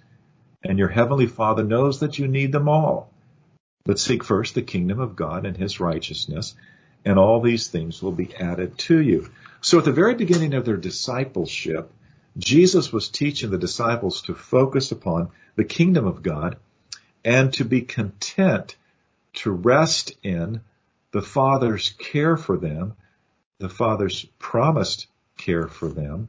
and 0.64 0.76
your 0.76 0.88
heavenly 0.88 1.28
Father 1.28 1.62
knows 1.62 2.00
that 2.00 2.18
you 2.18 2.26
need 2.26 2.50
them 2.50 2.68
all. 2.68 3.12
But 3.84 4.00
seek 4.00 4.24
first 4.24 4.56
the 4.56 4.62
kingdom 4.62 4.98
of 4.98 5.14
God 5.14 5.46
and 5.46 5.56
his 5.56 5.78
righteousness, 5.78 6.56
and 7.04 7.16
all 7.16 7.40
these 7.40 7.68
things 7.68 8.02
will 8.02 8.10
be 8.10 8.34
added 8.34 8.76
to 8.78 9.00
you. 9.00 9.30
So 9.60 9.78
at 9.78 9.84
the 9.84 9.92
very 9.92 10.16
beginning 10.16 10.54
of 10.54 10.64
their 10.64 10.78
discipleship, 10.78 11.92
Jesus 12.36 12.92
was 12.92 13.08
teaching 13.08 13.50
the 13.50 13.56
disciples 13.56 14.22
to 14.22 14.34
focus 14.34 14.90
upon 14.90 15.30
the 15.54 15.64
kingdom 15.64 16.08
of 16.08 16.24
God 16.24 16.56
and 17.24 17.52
to 17.52 17.64
be 17.64 17.82
content 17.82 18.74
to 19.34 19.52
rest 19.52 20.16
in 20.24 20.60
the 21.12 21.22
Father's 21.22 21.90
care 21.90 22.36
for 22.36 22.56
them, 22.56 22.94
the 23.58 23.68
Father's 23.68 24.24
promised 24.38 25.06
care 25.36 25.68
for 25.68 25.88
them, 25.88 26.28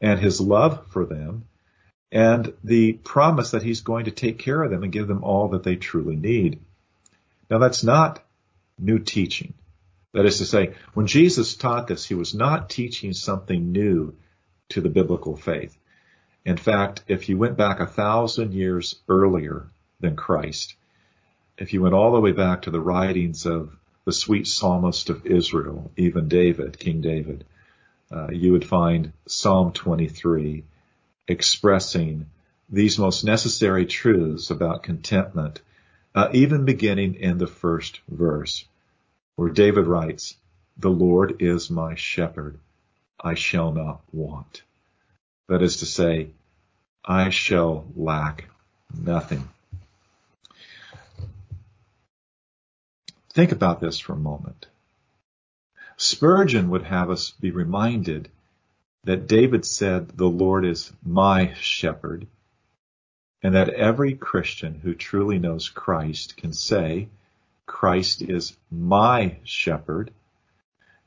and 0.00 0.20
His 0.20 0.40
love 0.40 0.86
for 0.90 1.04
them, 1.04 1.44
and 2.12 2.52
the 2.62 2.94
promise 2.94 3.50
that 3.50 3.62
He's 3.62 3.80
going 3.80 4.06
to 4.06 4.10
take 4.10 4.38
care 4.38 4.62
of 4.62 4.70
them 4.70 4.82
and 4.82 4.92
give 4.92 5.08
them 5.08 5.24
all 5.24 5.48
that 5.48 5.62
they 5.62 5.76
truly 5.76 6.16
need. 6.16 6.60
Now 7.50 7.58
that's 7.58 7.84
not 7.84 8.22
new 8.78 8.98
teaching. 8.98 9.54
That 10.12 10.26
is 10.26 10.38
to 10.38 10.46
say, 10.46 10.74
when 10.94 11.06
Jesus 11.06 11.56
taught 11.56 11.88
this, 11.88 12.06
He 12.06 12.14
was 12.14 12.34
not 12.34 12.70
teaching 12.70 13.12
something 13.12 13.72
new 13.72 14.14
to 14.70 14.80
the 14.80 14.88
biblical 14.88 15.36
faith. 15.36 15.76
In 16.44 16.56
fact, 16.56 17.02
if 17.08 17.28
you 17.28 17.36
went 17.36 17.56
back 17.56 17.80
a 17.80 17.86
thousand 17.86 18.54
years 18.54 18.96
earlier 19.08 19.66
than 20.00 20.16
Christ, 20.16 20.76
if 21.58 21.72
you 21.72 21.82
went 21.82 21.94
all 21.94 22.12
the 22.12 22.20
way 22.20 22.32
back 22.32 22.62
to 22.62 22.70
the 22.70 22.80
writings 22.80 23.46
of 23.46 23.76
the 24.06 24.12
sweet 24.12 24.46
psalmist 24.46 25.10
of 25.10 25.26
Israel, 25.26 25.90
even 25.96 26.28
David, 26.28 26.78
King 26.78 27.00
David, 27.00 27.44
uh, 28.10 28.28
you 28.30 28.52
would 28.52 28.64
find 28.64 29.12
Psalm 29.26 29.72
23 29.72 30.62
expressing 31.26 32.26
these 32.70 33.00
most 33.00 33.24
necessary 33.24 33.84
truths 33.84 34.50
about 34.50 34.84
contentment, 34.84 35.60
uh, 36.14 36.28
even 36.32 36.64
beginning 36.64 37.16
in 37.16 37.38
the 37.38 37.48
first 37.48 38.00
verse, 38.08 38.64
where 39.34 39.50
David 39.50 39.88
writes, 39.88 40.36
The 40.78 40.88
Lord 40.90 41.42
is 41.42 41.68
my 41.68 41.96
shepherd, 41.96 42.58
I 43.20 43.34
shall 43.34 43.72
not 43.72 44.02
want. 44.12 44.62
That 45.48 45.62
is 45.62 45.78
to 45.78 45.86
say, 45.86 46.28
I 47.04 47.30
shall 47.30 47.86
lack 47.96 48.44
nothing. 48.96 49.48
Think 53.36 53.52
about 53.52 53.80
this 53.82 53.98
for 53.98 54.14
a 54.14 54.16
moment. 54.16 54.66
Spurgeon 55.98 56.70
would 56.70 56.84
have 56.84 57.10
us 57.10 57.32
be 57.32 57.50
reminded 57.50 58.30
that 59.04 59.28
David 59.28 59.66
said, 59.66 60.08
the 60.08 60.24
Lord 60.24 60.64
is 60.64 60.90
my 61.04 61.52
shepherd, 61.52 62.26
and 63.42 63.54
that 63.54 63.68
every 63.68 64.14
Christian 64.14 64.76
who 64.76 64.94
truly 64.94 65.38
knows 65.38 65.68
Christ 65.68 66.38
can 66.38 66.54
say, 66.54 67.10
Christ 67.66 68.22
is 68.22 68.56
my 68.70 69.36
shepherd, 69.44 70.12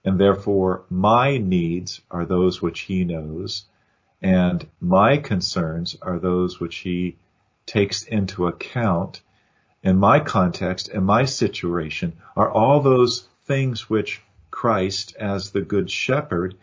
and 0.05 0.19
therefore 0.19 0.83
my 0.87 1.39
needs 1.39 1.99
are 2.11 2.27
those 2.27 2.61
which 2.61 2.81
he 2.81 3.05
knows, 3.05 3.65
and 4.21 4.67
my 4.79 5.17
concerns 5.17 5.97
are 6.03 6.19
those 6.19 6.59
which 6.59 6.75
he 6.75 7.17
takes 7.65 8.03
into 8.03 8.45
account, 8.45 9.21
in 9.83 9.97
my 9.97 10.19
context 10.19 10.89
and 10.89 11.05
my 11.05 11.25
situation 11.25 12.17
are 12.35 12.49
all 12.49 12.81
those 12.81 13.27
things 13.45 13.89
which 13.89 14.21
Christ 14.51 15.15
as 15.17 15.51
the 15.51 15.61
good 15.61 15.89
shepherd 15.89 16.55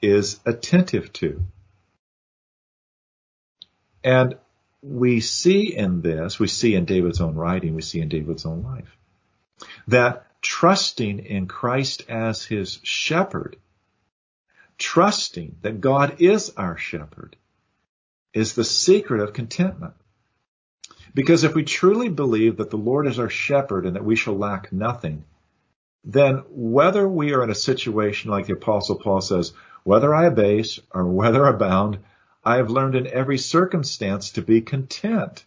is 0.00 0.40
attentive 0.46 1.12
to. 1.14 1.42
And 4.02 4.36
we 4.82 5.20
see 5.20 5.74
in 5.74 6.02
this, 6.02 6.38
we 6.38 6.46
see 6.46 6.74
in 6.74 6.84
David's 6.84 7.20
own 7.20 7.34
writing, 7.34 7.74
we 7.74 7.82
see 7.82 8.00
in 8.00 8.08
David's 8.08 8.44
own 8.44 8.62
life. 8.62 8.96
That 9.88 10.26
trusting 10.42 11.20
in 11.20 11.46
Christ 11.46 12.04
as 12.08 12.44
his 12.44 12.80
shepherd, 12.82 13.56
trusting 14.76 15.56
that 15.62 15.80
God 15.80 16.20
is 16.20 16.50
our 16.50 16.76
shepherd, 16.76 17.36
is 18.34 18.54
the 18.54 18.64
secret 18.64 19.22
of 19.22 19.32
contentment. 19.32 19.94
Because 21.14 21.44
if 21.44 21.54
we 21.54 21.62
truly 21.62 22.08
believe 22.08 22.56
that 22.56 22.70
the 22.70 22.76
Lord 22.76 23.06
is 23.06 23.18
our 23.18 23.30
shepherd 23.30 23.86
and 23.86 23.94
that 23.94 24.04
we 24.04 24.16
shall 24.16 24.36
lack 24.36 24.72
nothing, 24.72 25.24
then 26.04 26.42
whether 26.50 27.08
we 27.08 27.32
are 27.32 27.42
in 27.42 27.50
a 27.50 27.54
situation 27.54 28.30
like 28.30 28.46
the 28.46 28.54
apostle 28.54 28.96
Paul 28.96 29.20
says, 29.20 29.52
whether 29.84 30.14
I 30.14 30.26
abase 30.26 30.80
or 30.90 31.04
whether 31.04 31.46
abound, 31.46 31.98
I 32.44 32.56
have 32.56 32.70
learned 32.70 32.94
in 32.94 33.06
every 33.06 33.38
circumstance 33.38 34.32
to 34.32 34.42
be 34.42 34.60
content. 34.60 35.44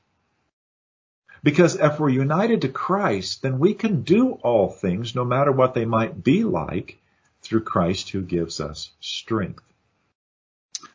Because 1.44 1.76
if 1.76 2.00
we're 2.00 2.10
united 2.10 2.62
to 2.62 2.70
Christ, 2.70 3.42
then 3.42 3.60
we 3.60 3.74
can 3.74 4.02
do 4.02 4.32
all 4.32 4.70
things, 4.70 5.16
no 5.16 5.24
matter 5.24 5.52
what 5.52 5.74
they 5.74 5.86
might 5.86 6.24
be 6.24 6.44
like, 6.44 6.98
through 7.42 7.64
Christ 7.64 8.10
who 8.10 8.22
gives 8.22 8.60
us 8.60 8.92
strength. 9.00 9.64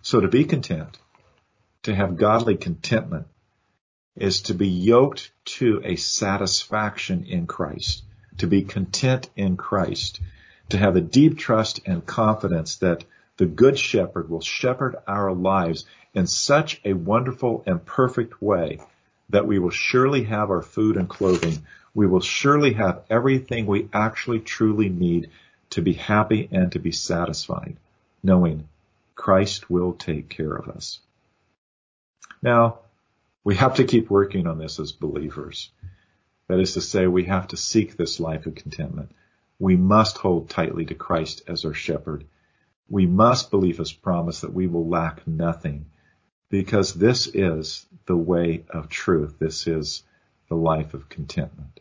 So 0.03 0.21
to 0.21 0.29
be 0.29 0.45
content, 0.45 0.99
to 1.85 1.95
have 1.95 2.17
godly 2.17 2.57
contentment, 2.57 3.27
is 4.17 4.43
to 4.43 4.55
be 4.55 4.69
yoked 4.69 5.31
to 5.45 5.81
a 5.85 5.97
satisfaction 5.97 7.25
in 7.25 7.47
Christ, 7.47 8.03
to 8.39 8.47
be 8.47 8.63
content 8.63 9.31
in 9.37 9.57
Christ, 9.57 10.21
to 10.69 10.79
have 10.79 10.97
a 10.97 11.01
deep 11.01 11.39
trust 11.39 11.81
and 11.87 12.05
confidence 12.05 12.77
that 12.77 13.05
the 13.37 13.47
good 13.47 13.79
shepherd 13.79 14.29
will 14.29 14.41
shepherd 14.41 14.97
our 15.07 15.33
lives 15.33 15.85
in 16.15 16.27
such 16.27 16.81
a 16.85 16.93
wonderful 16.93 17.63
and 17.67 17.85
perfect 17.85 18.41
way 18.43 18.81
that 19.31 19.47
we 19.47 19.59
will 19.59 19.71
surely 19.71 20.25
have 20.25 20.51
our 20.51 20.63
food 20.63 20.97
and 20.97 21.09
clothing. 21.09 21.67
We 21.95 22.07
will 22.07 22.21
surely 22.21 22.75
have 22.75 23.03
everything 23.09 23.67
we 23.67 23.89
actually 23.93 24.41
truly 24.41 24.89
need 24.89 25.31
to 25.71 25.81
be 25.83 25.95
happy 25.95 26.49
and 26.53 26.71
to 26.73 26.79
be 26.79 26.93
satisfied, 26.93 27.77
knowing 28.23 28.69
Christ 29.15 29.71
will 29.71 29.95
take 29.95 30.29
care 30.29 30.53
of 30.53 30.69
us. 30.69 31.01
Now, 32.43 32.81
we 33.45 33.57
have 33.57 33.77
to 33.77 33.85
keep 33.85 34.11
working 34.11 34.47
on 34.47 34.59
this 34.59 34.79
as 34.79 34.93
believers. 34.93 35.71
That 36.49 36.61
is 36.61 36.75
to 36.75 36.81
say, 36.81 37.07
we 37.07 37.25
have 37.25 37.49
to 37.49 37.57
seek 37.57 37.97
this 37.97 38.21
life 38.21 38.47
of 38.47 38.55
contentment. 38.55 39.13
We 39.59 39.77
must 39.77 40.19
hold 40.19 40.51
tightly 40.51 40.85
to 40.87 40.95
Christ 40.95 41.43
as 41.47 41.65
our 41.65 41.75
shepherd. 41.75 42.25
We 42.89 43.07
must 43.07 43.51
believe 43.51 43.79
his 43.79 43.93
promise 43.93 44.41
that 44.41 44.53
we 44.53 44.67
will 44.67 44.89
lack 44.89 45.27
nothing 45.27 45.87
because 46.51 46.93
this 46.93 47.27
is 47.27 47.87
the 48.07 48.17
way 48.17 48.65
of 48.69 48.89
truth. 48.89 49.39
This 49.39 49.67
is 49.67 50.03
the 50.49 50.57
life 50.57 50.95
of 50.95 51.09
contentment. 51.09 51.81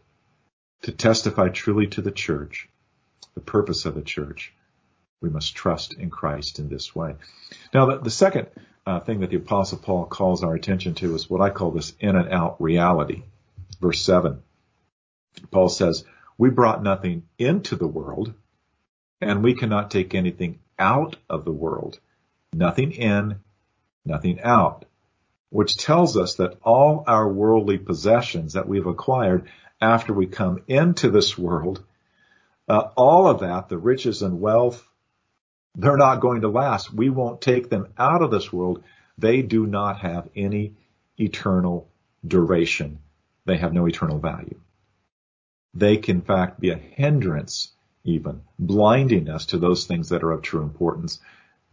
To 0.83 0.91
testify 0.91 1.49
truly 1.49 1.87
to 1.87 2.01
the 2.01 2.11
church, 2.11 2.69
the 3.35 3.41
purpose 3.41 3.85
of 3.85 3.95
the 3.95 4.01
church, 4.01 4.53
we 5.19 5.29
must 5.29 5.55
trust 5.55 5.93
in 5.93 6.09
Christ 6.09 6.59
in 6.59 6.69
this 6.69 6.95
way. 6.95 7.15
Now, 7.73 7.85
the, 7.85 7.99
the 7.99 8.09
second 8.09 8.47
uh, 8.85 8.99
thing 8.99 9.19
that 9.19 9.29
the 9.29 9.37
apostle 9.37 9.77
Paul 9.77 10.05
calls 10.05 10.43
our 10.43 10.55
attention 10.55 10.95
to 10.95 11.15
is 11.15 11.29
what 11.29 11.41
I 11.41 11.49
call 11.49 11.71
this 11.71 11.93
in 11.99 12.15
and 12.15 12.29
out 12.29 12.61
reality. 12.61 13.23
Verse 13.79 14.01
seven. 14.01 14.41
Paul 15.49 15.69
says, 15.69 16.03
we 16.37 16.49
brought 16.49 16.83
nothing 16.83 17.23
into 17.37 17.75
the 17.75 17.87
world 17.87 18.33
and 19.21 19.43
we 19.43 19.53
cannot 19.53 19.91
take 19.91 20.15
anything 20.15 20.59
out 20.79 21.15
of 21.29 21.45
the 21.45 21.51
world. 21.51 21.99
Nothing 22.53 22.91
in, 22.91 23.37
nothing 24.03 24.41
out. 24.41 24.85
Which 25.49 25.77
tells 25.77 26.17
us 26.17 26.35
that 26.35 26.57
all 26.63 27.03
our 27.07 27.27
worldly 27.27 27.77
possessions 27.77 28.53
that 28.53 28.67
we've 28.67 28.87
acquired 28.87 29.49
after 29.79 30.13
we 30.13 30.25
come 30.25 30.63
into 30.67 31.09
this 31.09 31.37
world, 31.37 31.83
uh, 32.67 32.89
all 32.95 33.27
of 33.27 33.41
that, 33.41 33.69
the 33.69 33.77
riches 33.77 34.21
and 34.21 34.39
wealth, 34.39 34.83
they're 35.75 35.97
not 35.97 36.19
going 36.19 36.41
to 36.41 36.49
last. 36.49 36.93
We 36.93 37.09
won't 37.09 37.41
take 37.41 37.69
them 37.69 37.87
out 37.97 38.21
of 38.21 38.31
this 38.31 38.51
world. 38.51 38.83
They 39.17 39.41
do 39.41 39.65
not 39.65 39.99
have 39.99 40.29
any 40.35 40.73
eternal 41.17 41.87
duration. 42.25 42.99
They 43.45 43.57
have 43.57 43.73
no 43.73 43.87
eternal 43.87 44.19
value. 44.19 44.59
They 45.73 45.97
can 45.97 46.17
in 46.17 46.21
fact 46.21 46.59
be 46.59 46.69
a 46.69 46.75
hindrance 46.75 47.71
even, 48.03 48.41
blinding 48.57 49.29
us 49.29 49.47
to 49.47 49.57
those 49.57 49.85
things 49.85 50.09
that 50.09 50.23
are 50.23 50.31
of 50.31 50.41
true 50.41 50.63
importance. 50.63 51.19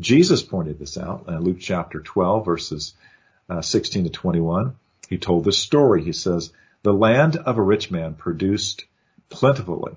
Jesus 0.00 0.42
pointed 0.42 0.78
this 0.78 0.96
out 0.96 1.24
in 1.26 1.40
Luke 1.40 1.58
chapter 1.58 2.00
12 2.00 2.44
verses 2.44 2.94
uh, 3.48 3.62
16 3.62 4.04
to 4.04 4.10
21. 4.10 4.76
He 5.08 5.18
told 5.18 5.44
this 5.44 5.58
story. 5.58 6.04
He 6.04 6.12
says, 6.12 6.52
the 6.82 6.92
land 6.92 7.36
of 7.36 7.58
a 7.58 7.62
rich 7.62 7.90
man 7.90 8.14
produced 8.14 8.84
plentifully. 9.30 9.94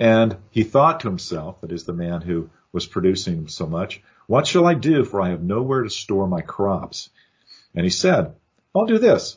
And 0.00 0.38
he 0.50 0.62
thought 0.62 1.00
to 1.00 1.08
himself, 1.08 1.60
that 1.60 1.72
is 1.72 1.84
the 1.84 1.92
man 1.92 2.22
who 2.22 2.48
was 2.72 2.86
producing 2.86 3.48
so 3.48 3.66
much. 3.66 4.02
What 4.26 4.46
shall 4.46 4.66
I 4.66 4.72
do 4.72 5.04
for 5.04 5.20
I 5.20 5.28
have 5.28 5.42
nowhere 5.42 5.82
to 5.82 5.90
store 5.90 6.26
my 6.26 6.40
crops? 6.40 7.10
And 7.74 7.84
he 7.84 7.90
said, 7.90 8.34
I'll 8.74 8.86
do 8.86 8.98
this. 8.98 9.36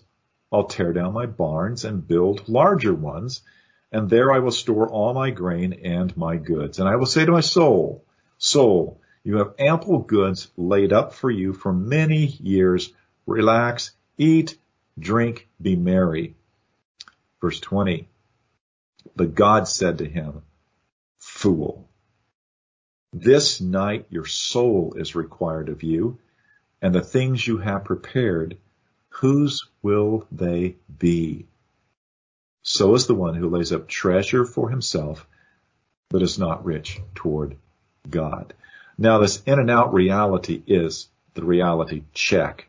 I'll 0.53 0.63
tear 0.63 0.93
down 0.93 1.11
my 1.13 1.25
barns 1.25 1.83
and 1.83 2.07
build 2.07 2.47
larger 2.47 2.93
ones, 2.93 3.41
and 3.91 4.09
there 4.09 4.31
I 4.31 4.39
will 4.39 4.51
store 4.51 4.87
all 4.87 5.13
my 5.13 5.31
grain 5.31 5.73
and 5.83 6.15
my 6.15 6.37
goods. 6.37 6.79
And 6.79 6.87
I 6.87 6.95
will 6.95 7.07
say 7.07 7.25
to 7.25 7.31
my 7.33 7.41
soul, 7.41 8.05
soul, 8.37 9.01
you 9.25 9.39
have 9.39 9.55
ample 9.59 9.99
goods 9.99 10.49
laid 10.55 10.93
up 10.93 11.13
for 11.13 11.29
you 11.29 11.51
for 11.51 11.73
many 11.73 12.25
years. 12.25 12.93
Relax, 13.25 13.91
eat, 14.17 14.57
drink, 14.97 15.49
be 15.61 15.75
merry. 15.75 16.35
Verse 17.41 17.59
20. 17.59 18.07
But 19.15 19.35
God 19.35 19.67
said 19.67 19.97
to 19.97 20.05
him, 20.05 20.41
fool, 21.23 21.87
this 23.13 23.61
night 23.61 24.07
your 24.09 24.25
soul 24.25 24.95
is 24.97 25.15
required 25.15 25.69
of 25.69 25.81
you, 25.81 26.19
and 26.81 26.93
the 26.93 27.01
things 27.01 27.47
you 27.47 27.59
have 27.59 27.85
prepared, 27.85 28.57
whose 29.07 29.65
will 29.81 30.27
they 30.31 30.75
be? 30.99 31.45
So 32.61 32.93
is 32.95 33.07
the 33.07 33.15
one 33.15 33.35
who 33.35 33.49
lays 33.49 33.71
up 33.71 33.87
treasure 33.87 34.45
for 34.45 34.69
himself, 34.69 35.25
but 36.09 36.21
is 36.21 36.37
not 36.37 36.65
rich 36.65 36.99
toward 37.15 37.55
God. 38.09 38.53
Now 38.97 39.19
this 39.19 39.41
in 39.45 39.59
and 39.59 39.71
out 39.71 39.93
reality 39.93 40.61
is 40.67 41.07
the 41.35 41.45
reality 41.45 42.03
check 42.13 42.67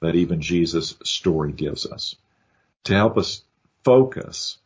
that 0.00 0.16
even 0.16 0.40
Jesus' 0.40 0.96
story 1.04 1.52
gives 1.52 1.86
us 1.86 2.16
to 2.84 2.94
help 2.94 3.16
us 3.16 3.42
focus 3.84 4.58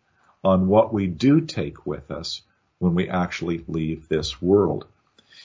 on 0.42 0.68
what 0.68 0.94
we 0.94 1.06
do 1.06 1.42
take 1.42 1.84
with 1.84 2.10
us 2.10 2.42
when 2.78 2.94
we 2.94 3.08
actually 3.08 3.64
leave 3.68 4.08
this 4.08 4.40
world. 4.40 4.86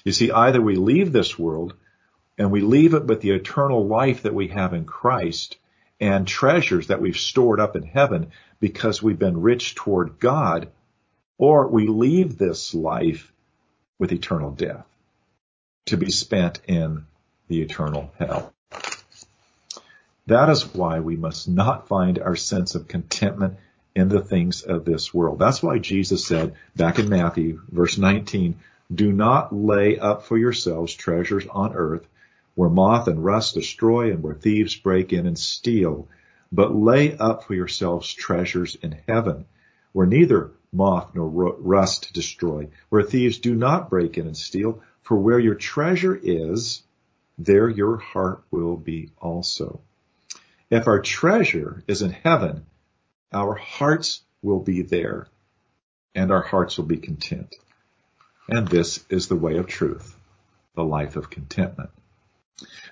You 0.04 0.12
see, 0.12 0.32
either 0.32 0.62
we 0.62 0.76
leave 0.76 1.12
this 1.12 1.38
world 1.38 1.74
and 2.38 2.52
we 2.52 2.62
leave 2.62 2.94
it 2.94 3.06
with 3.06 3.22
the 3.22 3.32
eternal 3.32 3.86
life 3.86 4.24
that 4.24 4.34
we 4.34 4.48
have 4.50 4.74
in 4.74 4.86
Christ 4.86 5.58
and 6.00 6.28
treasures 6.28 6.88
that 6.88 7.02
we've 7.02 7.17
stored 7.17 7.60
up 7.60 7.76
in 7.76 7.84
heaven 7.84 8.32
because 8.60 9.04
we've 9.04 9.20
been 9.20 9.41
rich 9.41 9.76
toward 9.76 10.20
God, 10.20 10.70
or 11.38 11.67
we 11.67 11.88
leave 11.88 12.38
this 12.38 12.74
life 12.74 13.32
with 14.00 14.12
eternal 14.12 14.52
death 14.52 14.86
to 15.86 15.98
be 15.98 16.10
spent 16.10 16.60
in 16.67 17.06
the 17.48 17.62
eternal 17.62 18.12
hell. 18.17 18.54
That 20.28 20.50
is 20.50 20.74
why 20.74 21.00
we 21.00 21.17
must 21.17 21.48
not 21.48 21.88
find 21.88 22.17
our 22.17 22.36
sense 22.36 22.76
of 22.76 22.88
contentment 22.88 23.58
in 23.95 24.08
the 24.10 24.21
things 24.21 24.62
of 24.62 24.86
this 24.86 25.13
world. 25.13 25.39
That's 25.39 25.62
why 25.62 25.80
Jesus 25.80 26.25
said 26.25 26.56
back 26.75 26.99
in 26.99 27.10
Matthew 27.10 27.62
verse 27.69 27.97
19, 27.97 28.60
do 28.93 29.12
not 29.12 29.54
lay 29.56 29.99
up 29.99 30.23
for 30.23 30.38
yourselves 30.38 30.93
treasures 30.93 31.45
on 31.49 31.73
earth 31.73 32.08
where 32.56 32.69
moth 32.69 33.08
and 33.08 33.23
rust 33.23 33.54
destroy 33.54 34.12
and 34.12 34.21
where 34.21 34.34
thieves 34.34 34.75
break 34.75 35.13
in 35.13 35.25
and 35.25 35.39
steal, 35.39 36.08
but 36.51 36.75
lay 36.75 37.17
up 37.17 37.45
for 37.45 37.54
yourselves 37.54 38.13
treasures 38.13 38.75
in 38.82 38.97
heaven 39.08 39.45
where 39.93 40.08
neither 40.08 40.51
moth 40.71 41.13
nor 41.13 41.27
rust 41.27 42.13
destroy, 42.13 42.67
where 42.89 43.04
thieves 43.04 43.39
do 43.39 43.56
not 43.56 43.89
break 43.89 44.17
in 44.17 44.25
and 44.25 44.38
steal, 44.38 44.82
for 45.04 45.17
where 45.17 45.39
your 45.39 45.56
treasure 45.56 46.17
is, 46.21 46.84
there 47.38 47.69
your 47.69 47.97
heart 47.97 48.43
will 48.51 48.77
be 48.77 49.10
also. 49.19 49.82
If 50.69 50.88
our 50.88 51.01
treasure 51.01 51.84
is 51.88 52.01
in 52.01 52.12
heaven, 52.12 52.65
our 53.32 53.56
hearts 53.56 54.22
will 54.41 54.60
be 54.60 54.82
there 54.82 55.28
and 56.15 56.32
our 56.32 56.41
hearts 56.41 56.78
will 56.78 56.86
be 56.86 56.98
content. 56.98 57.56
And 58.50 58.67
this 58.67 59.04
is 59.10 59.28
the 59.28 59.36
way 59.36 59.58
of 59.58 59.67
truth, 59.67 60.15
the 60.76 60.84
life 60.84 61.15
of 61.15 61.30
contentment. 61.30 61.89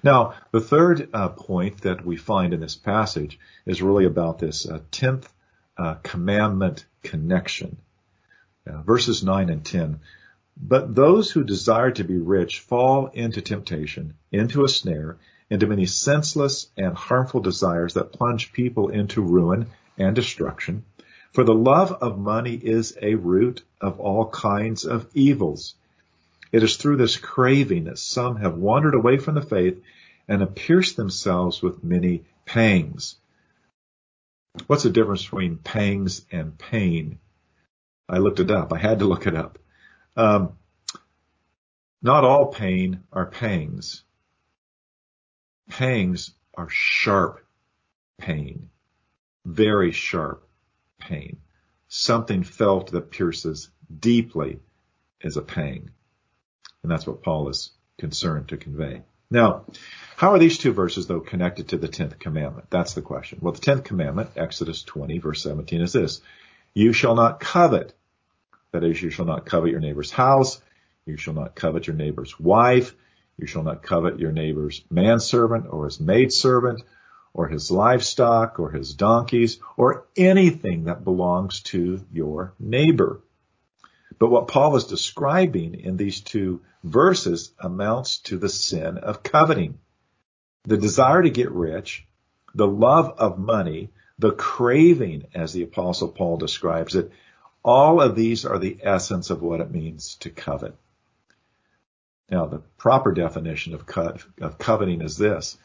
Now, 0.04 0.36
the 0.52 0.62
third 0.62 1.10
uh, 1.13 1.30
point 1.30 1.82
that 1.82 2.06
we 2.06 2.15
find 2.15 2.54
in 2.54 2.60
this 2.60 2.75
passage 2.75 3.38
is 3.65 3.82
really 3.82 4.06
about 4.06 4.39
this 4.39 4.65
uh, 4.65 4.80
tenth 4.91 5.32
uh, 5.78 5.95
commandment 5.95 6.86
connection. 7.04 7.78
Uh, 8.65 8.82
verses 8.82 9.23
9 9.23 9.49
and 9.49 9.65
10. 9.65 9.99
But 10.62 10.93
those 10.93 11.32
who 11.32 11.43
desire 11.43 11.91
to 11.91 12.04
be 12.04 12.17
rich 12.17 12.60
fall 12.60 13.08
into 13.08 13.41
temptation, 13.41 14.15
into 14.32 14.63
a 14.63 14.69
snare, 14.69 15.17
into 15.49 15.67
many 15.67 15.86
senseless 15.86 16.67
and 16.78 16.95
harmful 16.95 17.39
desires 17.39 17.93
that 17.95 18.13
plunge 18.13 18.54
people 18.54 18.89
into 18.89 19.21
ruin 19.21 19.67
and 19.99 20.15
destruction. 20.15 20.85
For 21.33 21.43
the 21.43 21.53
love 21.53 21.91
of 21.91 22.17
money 22.17 22.55
is 22.55 22.97
a 23.01 23.15
root 23.15 23.63
of 23.79 23.99
all 23.99 24.29
kinds 24.29 24.85
of 24.85 25.07
evils. 25.13 25.75
It 26.51 26.63
is 26.63 26.77
through 26.77 26.97
this 26.97 27.17
craving 27.17 27.83
that 27.83 27.99
some 27.99 28.38
have 28.38 28.57
wandered 28.57 28.95
away 28.95 29.17
from 29.17 29.35
the 29.35 29.41
faith 29.41 29.81
and 30.27 30.41
have 30.41 30.55
pierced 30.55 30.95
themselves 30.95 31.62
with 31.62 31.83
many 31.83 32.23
pangs. 32.45 33.15
What's 34.65 34.83
the 34.83 34.89
difference 34.89 35.23
between 35.23 35.57
pangs 35.57 36.25
and 36.31 36.57
pain? 36.57 37.19
I 38.07 38.17
looked 38.17 38.39
it 38.39 38.49
up. 38.49 38.73
I 38.73 38.79
had 38.79 38.99
to 38.99 39.05
look 39.05 39.27
it 39.27 39.35
up. 39.35 39.59
Um, 40.17 40.53
not 42.01 42.23
all 42.23 42.47
pain 42.47 43.03
are 43.13 43.25
pangs. 43.25 44.03
Pangs 45.69 46.31
are 46.55 46.69
sharp 46.69 47.45
pain, 48.17 48.69
very 49.45 49.91
sharp 49.91 50.47
pain. 50.99 51.38
Something 51.88 52.43
felt 52.43 52.91
that 52.91 53.12
pierces 53.12 53.69
deeply 53.99 54.60
is 55.21 55.38
a 55.38 55.41
pang. 55.41 55.89
And 56.84 56.91
that's 56.91 57.08
what 57.08 57.23
Paul 57.23 57.49
is 57.49 57.71
concerned 57.97 58.49
to 58.49 58.58
convey. 58.58 59.02
Now, 59.32 59.65
how 60.15 60.32
are 60.34 60.39
these 60.39 60.58
two 60.58 60.73
verses 60.73 61.08
though 61.08 61.19
connected 61.19 61.69
to 61.69 61.78
the 61.78 61.88
10th 61.88 62.19
commandment? 62.19 62.69
That's 62.69 62.93
the 62.93 63.02
question. 63.02 63.39
Well, 63.41 63.54
the 63.54 63.60
10th 63.60 63.84
commandment, 63.84 64.32
Exodus 64.36 64.84
20 64.84 65.19
verse 65.19 65.43
17 65.43 65.82
is 65.82 65.93
this. 65.93 66.21
You 66.73 66.93
shall 66.93 67.15
not 67.15 67.39
covet. 67.39 67.93
That 68.71 68.84
is, 68.84 69.02
you 69.02 69.10
shall 69.10 69.25
not 69.25 69.45
covet 69.45 69.71
your 69.71 69.80
neighbor's 69.80 70.12
house. 70.12 70.62
You 71.06 71.17
shall 71.17 71.34
not 71.34 71.56
covet 71.56 71.88
your 71.88 71.95
neighbor's 71.95 72.39
wife. 72.39 72.95
You 73.38 73.47
shall 73.47 73.63
not 73.63 73.84
covet 73.84 74.19
your 74.19 74.32
neighbor's 74.32 74.84
manservant 74.89 75.67
or 75.69 75.86
his 75.86 75.99
maidservant 75.99 76.84
or 77.33 77.47
his 77.47 77.71
livestock 77.71 78.59
or 78.59 78.71
his 78.71 78.93
donkeys 78.93 79.59
or 79.77 80.05
anything 80.17 80.85
that 80.85 81.03
belongs 81.03 81.61
to 81.61 82.03
your 82.11 82.53
neighbor. 82.59 83.21
But 84.17 84.29
what 84.29 84.47
Paul 84.47 84.75
is 84.75 84.85
describing 84.85 85.75
in 85.75 85.97
these 85.97 86.21
two 86.21 86.61
verses 86.83 87.51
amounts 87.59 88.17
to 88.19 88.37
the 88.37 88.49
sin 88.49 88.97
of 88.97 89.23
coveting. 89.23 89.79
The 90.63 90.77
desire 90.77 91.21
to 91.21 91.29
get 91.29 91.51
rich, 91.51 92.05
the 92.53 92.67
love 92.67 93.15
of 93.17 93.39
money, 93.39 93.89
the 94.17 94.31
craving, 94.31 95.27
as 95.33 95.53
the 95.53 95.63
apostle 95.63 96.09
Paul 96.09 96.37
describes 96.37 96.95
it, 96.95 97.11
all 97.63 98.01
of 98.01 98.15
these 98.15 98.45
are 98.45 98.59
the 98.59 98.77
essence 98.81 99.29
of 99.29 99.41
what 99.41 99.61
it 99.61 99.71
means 99.71 100.15
to 100.15 100.29
covet. 100.29 100.75
Now, 102.29 102.45
the 102.45 102.59
proper 102.77 103.11
definition 103.11 103.73
of, 103.73 103.85
co- 103.85 104.17
of 104.41 104.57
coveting 104.57 105.01
is 105.01 105.17
this. 105.17 105.57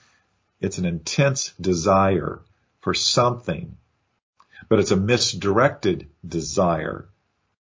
It's 0.60 0.78
an 0.78 0.84
intense 0.84 1.52
desire 1.60 2.42
for 2.80 2.94
something, 2.94 3.76
but 4.68 4.78
it's 4.78 4.90
a 4.90 4.96
misdirected 4.96 6.08
desire 6.26 7.08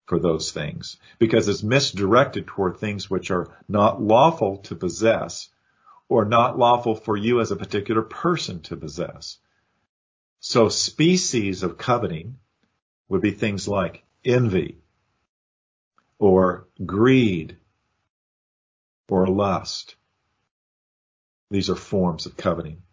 for 0.06 0.20
those 0.20 0.52
things 0.52 0.98
because 1.20 1.48
it's 1.48 1.64
misdirected 1.64 2.48
toward 2.48 2.78
things 2.78 3.10
which 3.10 3.30
are 3.30 3.56
not 3.68 4.02
lawful 4.02 4.58
to 4.58 4.76
possess 4.76 5.50
or 6.10 6.26
not 6.26 6.58
lawful 6.58 6.96
for 6.96 7.16
you 7.16 7.40
as 7.40 7.52
a 7.52 7.56
particular 7.56 8.02
person 8.02 8.62
to 8.64 8.76
possess. 8.76 9.38
So 10.40 10.70
species 10.70 11.64
of 11.64 11.78
coveting 11.78 12.38
would 13.08 13.22
be 13.22 13.32
things 13.32 13.68
like 13.68 14.04
envy 14.26 14.80
or 16.18 16.68
greed 16.86 17.58
or 19.08 19.28
lust. 19.28 19.96
These 21.50 21.70
are 21.70 21.76
forms 21.76 22.26
of 22.26 22.38
coveting. 22.38 22.84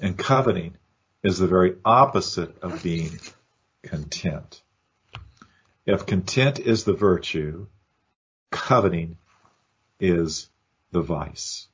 And 0.00 0.16
coveting 0.16 0.76
is 1.22 1.38
the 1.38 1.48
very 1.48 1.76
opposite 1.84 2.62
of 2.62 2.82
being 2.82 3.18
content. 3.82 4.62
If 5.84 6.06
content 6.06 6.60
is 6.60 6.84
the 6.84 6.92
virtue, 6.92 7.66
coveting 8.50 9.16
is 9.98 10.48
the 10.92 11.02
vice. 11.02 11.66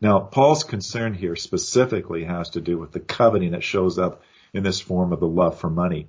Now, 0.00 0.20
Paul's 0.20 0.64
concern 0.64 1.14
here 1.14 1.36
specifically 1.36 2.24
has 2.24 2.50
to 2.50 2.60
do 2.60 2.78
with 2.78 2.92
the 2.92 3.00
coveting 3.00 3.52
that 3.52 3.64
shows 3.64 3.98
up 3.98 4.22
in 4.54 4.62
this 4.62 4.80
form 4.80 5.12
of 5.12 5.20
the 5.20 5.28
love 5.28 5.58
for 5.58 5.68
money 5.68 6.08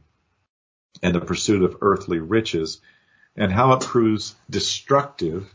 and 1.02 1.16
the 1.16 1.22
pursuit 1.22 1.64
of 1.64 1.78
earthly 1.82 2.20
riches 2.20 2.80
and 3.36 3.52
how 3.52 3.74
it 3.74 3.82
proves 3.82 4.36
destructive 4.50 5.54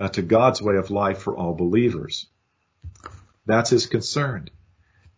uh, 0.00 0.08
to 0.08 0.22
God's 0.22 0.62
way 0.62 0.76
of 0.76 0.90
life 0.90 1.18
for 1.18 1.36
all 1.36 1.54
believers. 1.54 2.26
That's 3.46 3.70
his 3.70 3.86
concern. 3.86 4.50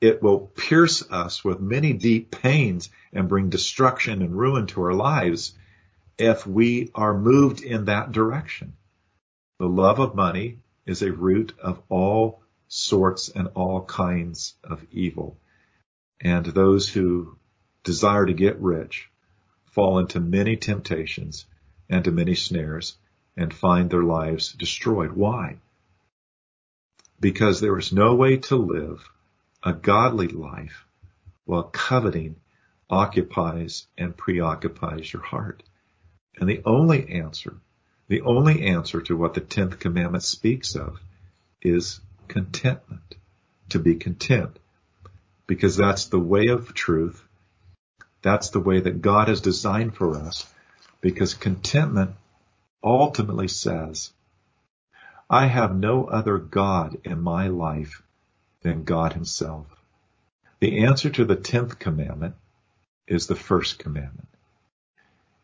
It 0.00 0.22
will 0.22 0.38
pierce 0.38 1.02
us 1.10 1.44
with 1.44 1.60
many 1.60 1.92
deep 1.92 2.30
pains 2.30 2.88
and 3.12 3.28
bring 3.28 3.50
destruction 3.50 4.22
and 4.22 4.38
ruin 4.38 4.66
to 4.68 4.82
our 4.82 4.94
lives 4.94 5.52
if 6.16 6.46
we 6.46 6.90
are 6.94 7.18
moved 7.18 7.62
in 7.62 7.86
that 7.86 8.12
direction. 8.12 8.74
The 9.58 9.68
love 9.68 9.98
of 9.98 10.14
money 10.14 10.58
is 10.86 11.02
a 11.02 11.12
root 11.12 11.52
of 11.60 11.82
all 11.88 12.42
sorts 12.68 13.28
and 13.28 13.48
all 13.54 13.84
kinds 13.84 14.54
of 14.64 14.86
evil. 14.90 15.36
And 16.20 16.46
those 16.46 16.88
who 16.88 17.36
desire 17.84 18.26
to 18.26 18.32
get 18.32 18.60
rich 18.60 19.10
fall 19.64 19.98
into 19.98 20.20
many 20.20 20.56
temptations 20.56 21.46
and 21.88 22.04
to 22.04 22.10
many 22.10 22.34
snares 22.34 22.96
and 23.36 23.52
find 23.52 23.90
their 23.90 24.02
lives 24.02 24.52
destroyed. 24.52 25.12
Why? 25.12 25.56
Because 27.20 27.60
there 27.60 27.78
is 27.78 27.92
no 27.92 28.14
way 28.14 28.38
to 28.38 28.56
live 28.56 29.08
a 29.62 29.72
godly 29.72 30.28
life 30.28 30.84
while 31.44 31.64
coveting 31.64 32.36
occupies 32.88 33.86
and 33.98 34.16
preoccupies 34.16 35.12
your 35.12 35.22
heart. 35.22 35.62
And 36.38 36.48
the 36.48 36.62
only 36.64 37.08
answer, 37.10 37.56
the 38.08 38.22
only 38.22 38.66
answer 38.66 39.00
to 39.02 39.16
what 39.16 39.34
the 39.34 39.40
10th 39.40 39.78
commandment 39.78 40.24
speaks 40.24 40.74
of 40.74 40.98
is 41.60 42.00
contentment, 42.28 43.16
to 43.68 43.78
be 43.78 43.96
content. 43.96 44.58
Because 45.46 45.76
that's 45.76 46.06
the 46.06 46.18
way 46.18 46.48
of 46.48 46.74
truth. 46.74 47.22
That's 48.22 48.50
the 48.50 48.60
way 48.60 48.80
that 48.80 49.02
God 49.02 49.28
has 49.28 49.40
designed 49.40 49.94
for 49.94 50.16
us. 50.16 50.46
Because 51.00 51.34
contentment 51.34 52.12
ultimately 52.82 53.48
says, 53.48 54.12
I 55.32 55.46
have 55.46 55.76
no 55.76 56.06
other 56.06 56.38
God 56.38 56.98
in 57.04 57.20
my 57.20 57.46
life 57.46 58.02
than 58.62 58.82
God 58.82 59.12
himself. 59.12 59.66
The 60.58 60.84
answer 60.84 61.08
to 61.08 61.24
the 61.24 61.36
tenth 61.36 61.78
commandment 61.78 62.34
is 63.06 63.28
the 63.28 63.36
first 63.36 63.78
commandment. 63.78 64.26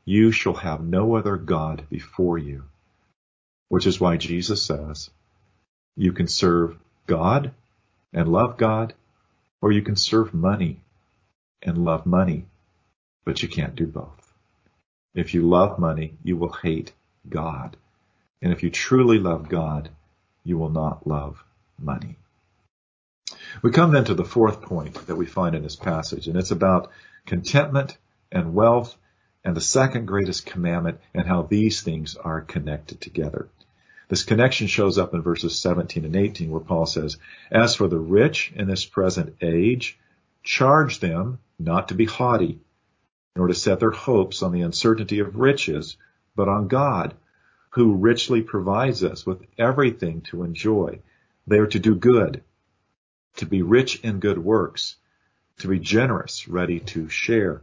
You 0.05 0.33
shall 0.33 0.55
have 0.55 0.81
no 0.81 1.14
other 1.14 1.37
God 1.37 1.87
before 1.88 2.37
you, 2.37 2.64
which 3.68 3.87
is 3.87 4.01
why 4.01 4.16
Jesus 4.16 4.61
says 4.61 5.09
you 5.94 6.12
can 6.12 6.27
serve 6.27 6.77
God 7.07 7.53
and 8.12 8.29
love 8.29 8.57
God, 8.57 8.92
or 9.62 9.70
you 9.70 9.83
can 9.83 9.96
serve 9.96 10.35
money 10.35 10.81
and 11.62 11.85
love 11.85 12.07
money, 12.07 12.46
but 13.25 13.40
you 13.40 13.49
can't 13.49 13.77
do 13.77 13.87
both. 13.87 14.33
If 15.14 15.33
you 15.33 15.49
love 15.49 15.79
money, 15.79 16.14
you 16.25 16.37
will 16.37 16.53
hate 16.53 16.92
God. 17.29 17.77
And 18.46 18.52
if 18.52 18.62
you 18.62 18.70
truly 18.70 19.18
love 19.18 19.48
God, 19.48 19.90
you 20.44 20.56
will 20.56 20.70
not 20.70 21.04
love 21.04 21.42
money. 21.80 22.16
We 23.61 23.72
come 23.72 23.90
then 23.90 24.04
to 24.04 24.14
the 24.14 24.24
fourth 24.24 24.62
point 24.62 24.94
that 25.09 25.16
we 25.16 25.26
find 25.26 25.56
in 25.56 25.64
this 25.64 25.74
passage, 25.74 26.28
and 26.28 26.37
it's 26.37 26.52
about 26.52 26.92
contentment 27.24 27.98
and 28.30 28.54
wealth 28.54 28.96
and 29.42 29.56
the 29.56 29.61
second 29.61 30.06
greatest 30.06 30.46
commandment 30.46 31.00
and 31.12 31.26
how 31.26 31.42
these 31.42 31.82
things 31.82 32.14
are 32.14 32.40
connected 32.40 33.00
together. 33.00 33.48
This 34.06 34.22
connection 34.22 34.68
shows 34.68 34.96
up 34.96 35.12
in 35.12 35.22
verses 35.22 35.59
17 35.59 36.04
and 36.04 36.14
18 36.14 36.48
where 36.48 36.61
Paul 36.61 36.87
says, 36.87 37.18
As 37.50 37.74
for 37.74 37.88
the 37.88 37.98
rich 37.98 38.52
in 38.54 38.68
this 38.68 38.85
present 38.85 39.35
age, 39.40 39.98
charge 40.44 41.00
them 41.00 41.40
not 41.59 41.88
to 41.88 41.96
be 41.96 42.04
haughty, 42.04 42.61
nor 43.35 43.48
to 43.48 43.54
set 43.54 43.80
their 43.80 43.90
hopes 43.90 44.44
on 44.44 44.52
the 44.52 44.62
uncertainty 44.62 45.18
of 45.18 45.35
riches, 45.35 45.96
but 46.37 46.48
on 46.48 46.68
God, 46.68 47.16
who 47.76 47.94
richly 47.94 48.40
provides 48.40 49.04
us 49.04 49.26
with 49.26 49.42
everything 49.58 50.22
to 50.22 50.42
enjoy. 50.42 50.98
They 51.46 51.58
are 51.58 51.66
to 51.66 51.78
do 51.78 51.94
good, 51.94 52.42
to 53.36 53.44
be 53.44 53.60
rich 53.60 54.00
in 54.00 54.18
good 54.18 54.38
works, 54.38 54.96
to 55.58 55.68
be 55.68 55.78
generous, 55.78 56.48
ready 56.48 56.80
to 56.80 57.10
share. 57.10 57.60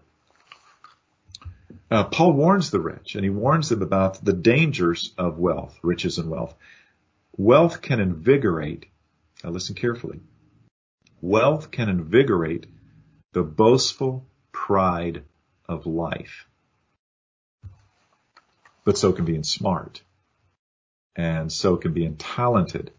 Uh, 1.89 2.03
Paul 2.03 2.33
warns 2.33 2.69
the 2.69 2.79
rich, 2.79 3.15
and 3.15 3.23
he 3.23 3.31
warns 3.31 3.69
them 3.69 3.81
about 3.81 4.23
the 4.23 4.33
dangers 4.33 5.15
of 5.17 5.39
wealth, 5.39 5.79
riches 5.81 6.19
and 6.19 6.29
wealth. 6.29 6.53
Wealth 7.35 7.81
can 7.81 7.99
invigorate, 7.99 8.85
now 9.43 9.49
listen 9.49 9.73
carefully, 9.73 10.19
wealth 11.21 11.71
can 11.71 11.89
invigorate 11.89 12.67
the 13.31 13.41
boastful 13.41 14.27
pride 14.51 15.23
of 15.67 15.87
life 15.87 16.47
but 18.83 18.97
so 18.97 19.11
can 19.11 19.25
being 19.25 19.43
smart. 19.43 20.01
And 21.15 21.51
so 21.51 21.77
can 21.77 21.93
being 21.93 22.15
talented 22.15 22.91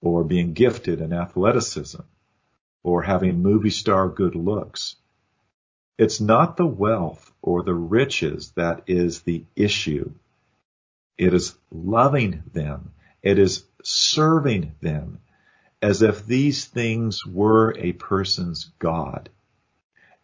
or 0.00 0.22
being 0.24 0.52
gifted 0.52 1.00
in 1.00 1.12
athleticism 1.12 2.02
or 2.82 3.02
having 3.02 3.42
movie 3.42 3.70
star 3.70 4.08
good 4.08 4.34
looks. 4.34 4.96
It's 5.96 6.20
not 6.20 6.56
the 6.56 6.66
wealth 6.66 7.32
or 7.40 7.62
the 7.62 7.74
riches 7.74 8.52
that 8.56 8.82
is 8.86 9.22
the 9.22 9.44
issue. 9.56 10.12
It 11.16 11.32
is 11.32 11.56
loving 11.70 12.42
them. 12.52 12.92
It 13.22 13.38
is 13.38 13.64
serving 13.82 14.74
them 14.80 15.20
as 15.80 16.02
if 16.02 16.26
these 16.26 16.64
things 16.64 17.24
were 17.24 17.74
a 17.78 17.92
person's 17.92 18.70
God. 18.78 19.28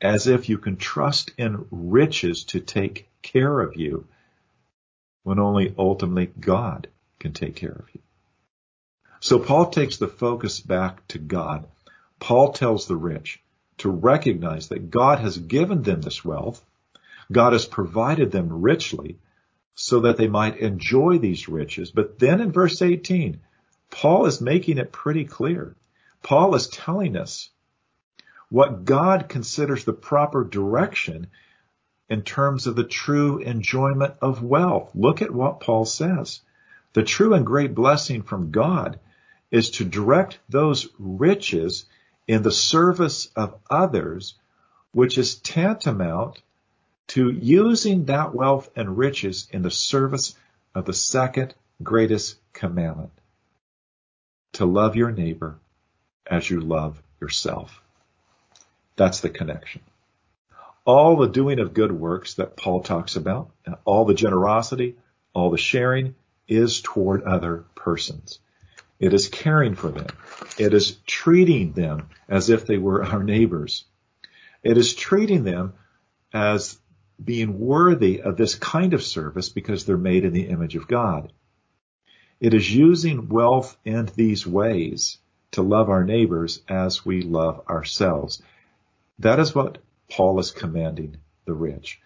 As 0.01 0.27
if 0.27 0.49
you 0.49 0.59
can 0.59 0.77
trust 0.77 1.33
in 1.37 1.67
riches 1.71 2.45
to 2.45 2.61
take 2.61 3.09
care 3.23 3.61
of 3.61 3.77
you 3.77 4.07
when 5.23 5.39
only 5.39 5.75
ultimately 5.79 6.27
God 6.41 6.89
can 7.19 7.33
take 7.33 7.57
care 7.57 7.73
of 7.73 7.89
you. 7.93 8.01
So 9.21 9.39
Paul 9.39 9.71
takes 9.71 9.99
the 9.99 10.09
focus 10.09 10.61
back 10.61 11.07
to 11.09 11.19
God. 11.19 11.67
Paul 12.19 12.53
tells 12.53 12.87
the 12.87 12.97
rich 12.97 13.43
to 13.79 13.91
recognize 13.91 14.69
that 14.69 14.91
God 14.91 15.19
has 15.19 15.37
given 15.37 15.83
them 15.83 16.01
this 16.01 16.25
wealth. 16.25 16.65
God 17.31 17.53
has 17.53 17.67
provided 17.67 18.31
them 18.31 18.63
richly 18.63 19.19
so 19.75 20.01
that 20.01 20.17
they 20.17 20.29
might 20.29 20.59
enjoy 20.59 21.19
these 21.19 21.49
riches. 21.49 21.91
But 21.91 22.19
then 22.19 22.41
in 22.41 22.53
verse 22.53 22.83
18, 22.83 23.41
Paul 23.91 24.27
is 24.27 24.41
making 24.41 24.79
it 24.79 24.93
pretty 24.93 25.25
clear. 25.25 25.77
Paul 26.23 26.55
is 26.55 26.69
telling 26.69 27.17
us 27.17 27.51
what 28.49 28.85
God 28.85 29.29
considers 29.29 29.85
the 29.85 29.93
proper 29.93 30.45
direction 30.45 31.29
in 32.11 32.23
terms 32.23 32.67
of 32.67 32.75
the 32.75 32.85
true 32.85 33.39
enjoyment 33.39 34.15
of 34.21 34.43
wealth. 34.43 34.91
Look 34.95 35.23
at 35.23 35.33
what 35.33 35.61
Paul 35.61 35.85
says. 35.85 36.41
The 36.93 37.05
true 37.05 37.35
and 37.35 37.47
great 37.47 37.73
blessing 37.73 38.23
from 38.23 38.51
God 38.51 38.99
is 39.53 39.71
to 39.71 39.85
direct 39.85 40.41
those 40.49 40.89
riches 40.99 41.85
in 42.27 42.43
the 42.43 42.51
service 42.51 43.31
of 43.37 43.55
others, 43.71 44.35
which 44.93 45.19
is 45.19 45.37
tantamount 45.37 46.43
to 47.09 47.31
using 47.31 48.07
that 48.07 48.35
wealth 48.35 48.71
and 48.75 48.99
riches 48.99 49.49
in 49.53 49.63
the 49.63 49.71
service 49.71 50.35
of 50.75 50.85
the 50.85 50.93
second 50.93 51.55
greatest 51.83 52.37
commandment. 52.53 53.13
To 54.55 54.67
love 54.67 54.97
your 54.97 55.13
neighbor 55.13 55.59
as 56.27 56.51
you 56.51 56.61
love 56.61 57.01
yourself. 57.21 57.81
That's 58.97 59.21
the 59.21 59.31
connection. 59.31 59.81
All 60.93 61.15
the 61.15 61.29
doing 61.29 61.61
of 61.61 61.73
good 61.73 61.93
works 61.93 62.35
that 62.35 62.57
Paul 62.57 62.83
talks 62.83 63.15
about, 63.15 63.53
all 63.85 64.05
the 64.05 64.13
generosity, 64.13 64.97
all 65.33 65.53
the 65.53 65.57
sharing 65.57 66.17
is 66.49 66.81
toward 66.81 67.23
other 67.23 67.65
persons. 67.77 68.41
It 68.99 69.15
is 69.15 69.29
caring 69.29 69.77
for 69.77 69.91
them. 69.91 70.09
It 70.59 70.75
is 70.75 70.97
treating 71.07 71.75
them 71.75 72.09
as 72.29 72.51
if 72.51 72.67
they 72.67 72.77
were 72.77 73.05
our 73.05 73.23
neighbors. 73.23 73.85
It 74.65 74.77
is 74.77 74.93
treating 74.93 75.45
them 75.45 75.75
as 76.33 76.77
being 77.25 77.61
worthy 77.61 78.21
of 78.21 78.37
this 78.37 78.57
kind 78.57 78.93
of 78.93 79.05
service 79.05 79.49
because 79.49 79.85
they're 79.85 79.97
made 79.97 80.25
in 80.25 80.33
the 80.33 80.49
image 80.49 80.75
of 80.75 80.89
God. 80.89 81.33
It 82.41 82.53
is 82.53 82.75
using 82.75 83.29
wealth 83.29 83.77
in 83.85 84.11
these 84.17 84.45
ways 84.45 85.19
to 85.53 85.63
love 85.63 85.89
our 85.89 86.03
neighbors 86.03 86.63
as 86.69 87.07
we 87.07 87.23
love 87.23 87.63
ourselves. 87.69 88.43
That 89.21 89.39
is 89.39 89.55
what 89.55 89.79
Paul 90.11 90.39
is 90.41 90.51
commanding 90.51 91.17
the 91.47 91.55
rich. 91.55 92.01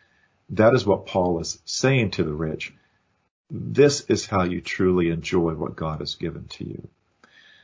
That 0.50 0.74
is 0.74 0.86
what 0.86 1.06
Paul 1.06 1.40
is 1.40 1.58
saying 1.64 2.12
to 2.12 2.24
the 2.24 2.32
rich. 2.32 2.72
This 3.50 4.02
is 4.02 4.26
how 4.26 4.44
you 4.44 4.60
truly 4.60 5.10
enjoy 5.10 5.54
what 5.54 5.76
God 5.76 6.00
has 6.00 6.14
given 6.14 6.46
to 6.48 6.64
you. 6.64 6.88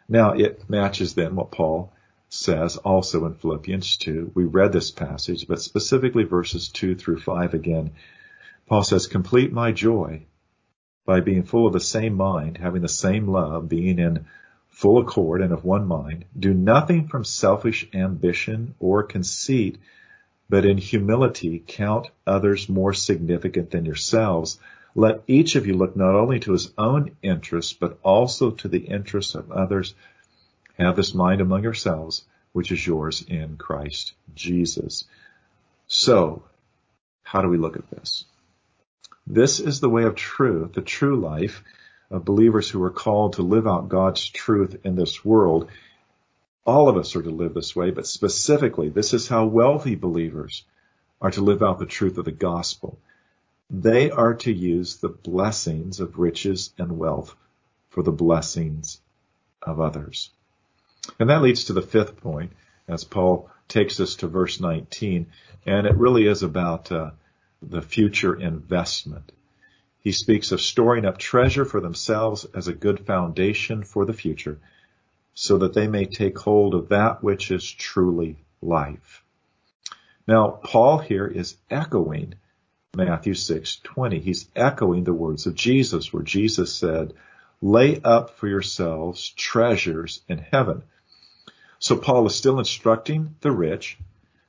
Now 0.09 0.33
it 0.33 0.69
matches 0.69 1.15
then 1.15 1.37
what 1.37 1.53
Paul 1.53 1.93
says 2.31 2.77
also 2.77 3.27
in 3.27 3.35
Philippians 3.35 3.97
2. 3.99 4.33
We 4.35 4.45
read 4.45 4.73
this 4.73 4.91
passage, 4.91 5.47
but 5.47 5.61
specifically 5.61 6.25
verses 6.25 6.69
2 6.69 6.95
through 6.95 7.21
5 7.21 7.55
again. 7.55 7.93
Paul 8.67 8.83
says, 8.83 9.07
complete 9.07 9.53
my 9.53 9.73
joy 9.73 10.23
by 11.05 11.21
being 11.21 11.43
full 11.43 11.67
of 11.67 11.73
the 11.73 11.81
same 11.81 12.15
mind, 12.15 12.59
having 12.59 12.83
the 12.83 12.89
same 12.89 13.29
love, 13.29 13.69
being 13.69 13.99
in 13.99 14.27
full 14.69 14.99
accord 14.99 15.43
and 15.43 15.53
of 15.53 15.65
one 15.65 15.87
mind. 15.87 16.25
Do 16.39 16.55
nothing 16.55 17.09
from 17.09 17.25
selfish 17.25 17.89
ambition 17.93 18.75
or 18.79 19.03
conceit, 19.03 19.79
but 20.51 20.67
in 20.67 20.77
humility 20.77 21.63
count 21.67 22.09
others 22.27 22.69
more 22.69 22.93
significant 22.93 23.71
than 23.71 23.87
yourselves 23.87 24.59
let 24.95 25.23
each 25.27 25.55
of 25.55 25.67
you 25.67 25.75
look 25.75 25.97
not 25.97 26.15
only 26.15 26.41
to 26.41 26.53
his 26.53 26.73
own 26.77 27.17
interests, 27.23 27.73
but 27.73 27.99
also 28.03 28.51
to 28.51 28.69
the 28.69 28.81
interests 28.81 29.35
of 29.35 29.53
others. 29.53 29.95
Have 30.79 30.97
this 30.97 31.15
mind 31.15 31.41
among 31.41 31.63
yourselves, 31.63 32.25
which 32.53 32.73
is 32.73 32.85
yours 32.85 33.23
in 33.27 33.57
Christ 33.57 34.15
Jesus. 34.35 35.05
So, 35.87 36.43
how 37.23 37.43
do 37.43 37.49
we 37.49 37.59
look 37.59 37.77
at 37.77 37.91
this? 37.91 38.25
This 39.27 39.61
is 39.61 39.79
the 39.79 39.91
way 39.91 40.05
of 40.05 40.17
truth, 40.17 40.73
the 40.73 40.81
true 40.81 41.21
life 41.21 41.63
of 42.11 42.25
believers 42.25 42.69
who 42.69 42.83
are 42.83 42.91
called 42.91 43.35
to 43.35 43.43
live 43.43 43.69
out 43.69 43.89
God's 43.89 44.27
truth 44.29 44.81
in 44.83 44.97
this 44.97 45.25
world. 45.25 45.71
All 46.67 46.89
of 46.89 46.97
us 46.97 47.17
are 47.17 47.23
to 47.23 47.31
live 47.31 47.55
this 47.55 47.75
way, 47.75 47.91
but 47.91 48.07
specifically, 48.07 48.91
this 48.91 49.15
is 49.15 49.29
how 49.29 49.47
wealthy 49.47 49.95
believers 49.95 50.65
are 51.21 51.31
to 51.31 51.41
live 51.41 51.63
out 51.63 51.79
the 51.79 51.87
truth 51.87 52.19
of 52.19 52.25
the 52.25 52.33
gospel. 52.33 52.99
They 53.71 54.11
are 54.11 54.35
to 54.35 54.53
use 54.53 54.97
the 54.97 55.09
blessings 55.09 56.01
of 56.01 56.19
riches 56.19 56.73
and 56.77 56.99
wealth 56.99 57.35
for 57.89 58.03
the 58.03 58.13
blessings 58.13 59.01
of 59.63 59.81
others. 59.81 60.31
And 61.19 61.31
that 61.31 61.43
leads 61.43 61.65
to 61.65 61.73
the 61.73 61.83
fifth 61.83 62.19
point 62.19 62.53
as 62.89 63.05
Paul 63.05 63.51
takes 63.69 64.01
us 64.01 64.17
to 64.17 64.29
verse 64.29 64.61
19. 64.61 65.27
And 65.67 65.87
it 65.87 65.97
really 65.97 66.27
is 66.27 66.43
about 66.43 66.91
uh, 66.93 67.13
the 67.63 67.83
future 67.83 68.35
investment. 68.35 69.33
He 70.01 70.13
speaks 70.13 70.53
of 70.53 70.61
storing 70.61 71.05
up 71.05 71.19
treasure 71.19 71.65
for 71.65 71.81
themselves 71.81 72.47
as 72.55 72.69
a 72.69 72.75
good 72.75 73.01
foundation 73.07 73.85
for 73.85 74.05
the 74.05 74.13
future 74.13 74.59
so 75.35 75.59
that 75.59 75.75
they 75.75 75.87
may 75.87 76.05
take 76.05 76.39
hold 76.39 76.75
of 76.75 76.89
that 76.89 77.23
which 77.23 77.51
is 77.51 77.71
truly 77.71 78.37
life. 78.61 79.23
Now, 80.27 80.49
Paul 80.63 80.99
here 80.99 81.27
is 81.27 81.57
echoing 81.71 82.35
Matthew 82.95 83.35
6:20. 83.35 84.21
He's 84.21 84.49
echoing 84.55 85.05
the 85.05 85.13
words 85.13 85.47
of 85.47 85.55
Jesus 85.55 86.13
where 86.13 86.23
Jesus 86.23 86.73
said, 86.75 87.15
"Lay 87.63 88.01
up 88.03 88.31
for 88.31 88.49
yourselves 88.49 89.31
treasures 89.31 90.23
in 90.29 90.39
heaven." 90.39 90.83
So 91.79 91.97
Paul 91.97 92.27
is 92.27 92.35
still 92.35 92.59
instructing 92.59 93.37
the 93.41 93.53
rich 93.53 93.99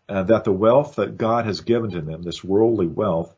uh, 0.10 0.24
that 0.24 0.44
the 0.44 0.52
wealth 0.52 0.96
that 0.96 1.18
God 1.18 1.46
has 1.46 1.62
given 1.62 1.92
to 1.92 2.02
them, 2.02 2.22
this 2.22 2.44
worldly 2.44 2.88
wealth, 2.88 3.34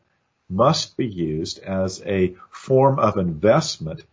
must 0.49 0.97
be 0.97 1.05
used 1.05 1.59
as 1.59 2.01
a 2.05 2.35
form 2.49 2.97
of 2.97 3.17
investment 3.17 4.03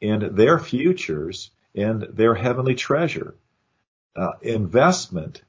in 0.00 0.34
their 0.36 0.58
futures, 0.58 1.50
in 1.74 2.06
their 2.10 2.34
heavenly 2.34 2.74
treasure. 2.74 3.34
Uh, 4.16 4.32
investment 4.42 5.42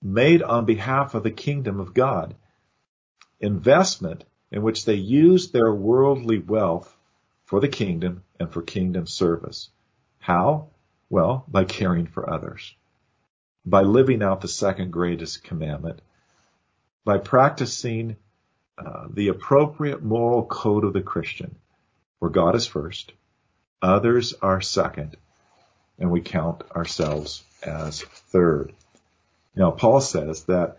made 0.00 0.42
on 0.42 0.64
behalf 0.64 1.14
of 1.14 1.22
the 1.22 1.30
kingdom 1.30 1.80
of 1.80 1.94
God 1.94 2.34
investment 3.42 4.24
in 4.52 4.62
which 4.62 4.84
they 4.84 4.94
use 4.94 5.50
their 5.50 5.74
worldly 5.74 6.38
wealth 6.38 6.96
for 7.44 7.60
the 7.60 7.68
kingdom 7.68 8.22
and 8.38 8.50
for 8.50 8.62
kingdom 8.62 9.06
service. 9.06 9.68
How? 10.20 10.68
Well, 11.10 11.44
by 11.48 11.64
caring 11.64 12.06
for 12.06 12.32
others, 12.32 12.74
by 13.66 13.82
living 13.82 14.22
out 14.22 14.40
the 14.40 14.48
second 14.48 14.92
greatest 14.92 15.42
commandment, 15.42 16.00
by 17.04 17.18
practicing 17.18 18.16
uh, 18.78 19.08
the 19.10 19.28
appropriate 19.28 20.02
moral 20.02 20.46
code 20.46 20.84
of 20.84 20.92
the 20.92 21.02
Christian, 21.02 21.56
where 22.18 22.30
God 22.30 22.54
is 22.54 22.66
first, 22.66 23.12
others 23.82 24.32
are 24.40 24.60
second, 24.60 25.16
and 26.02 26.10
we 26.10 26.20
count 26.20 26.64
ourselves 26.74 27.44
as 27.62 28.02
third. 28.02 28.72
Now, 29.54 29.70
Paul 29.70 30.00
says 30.00 30.42
that 30.44 30.78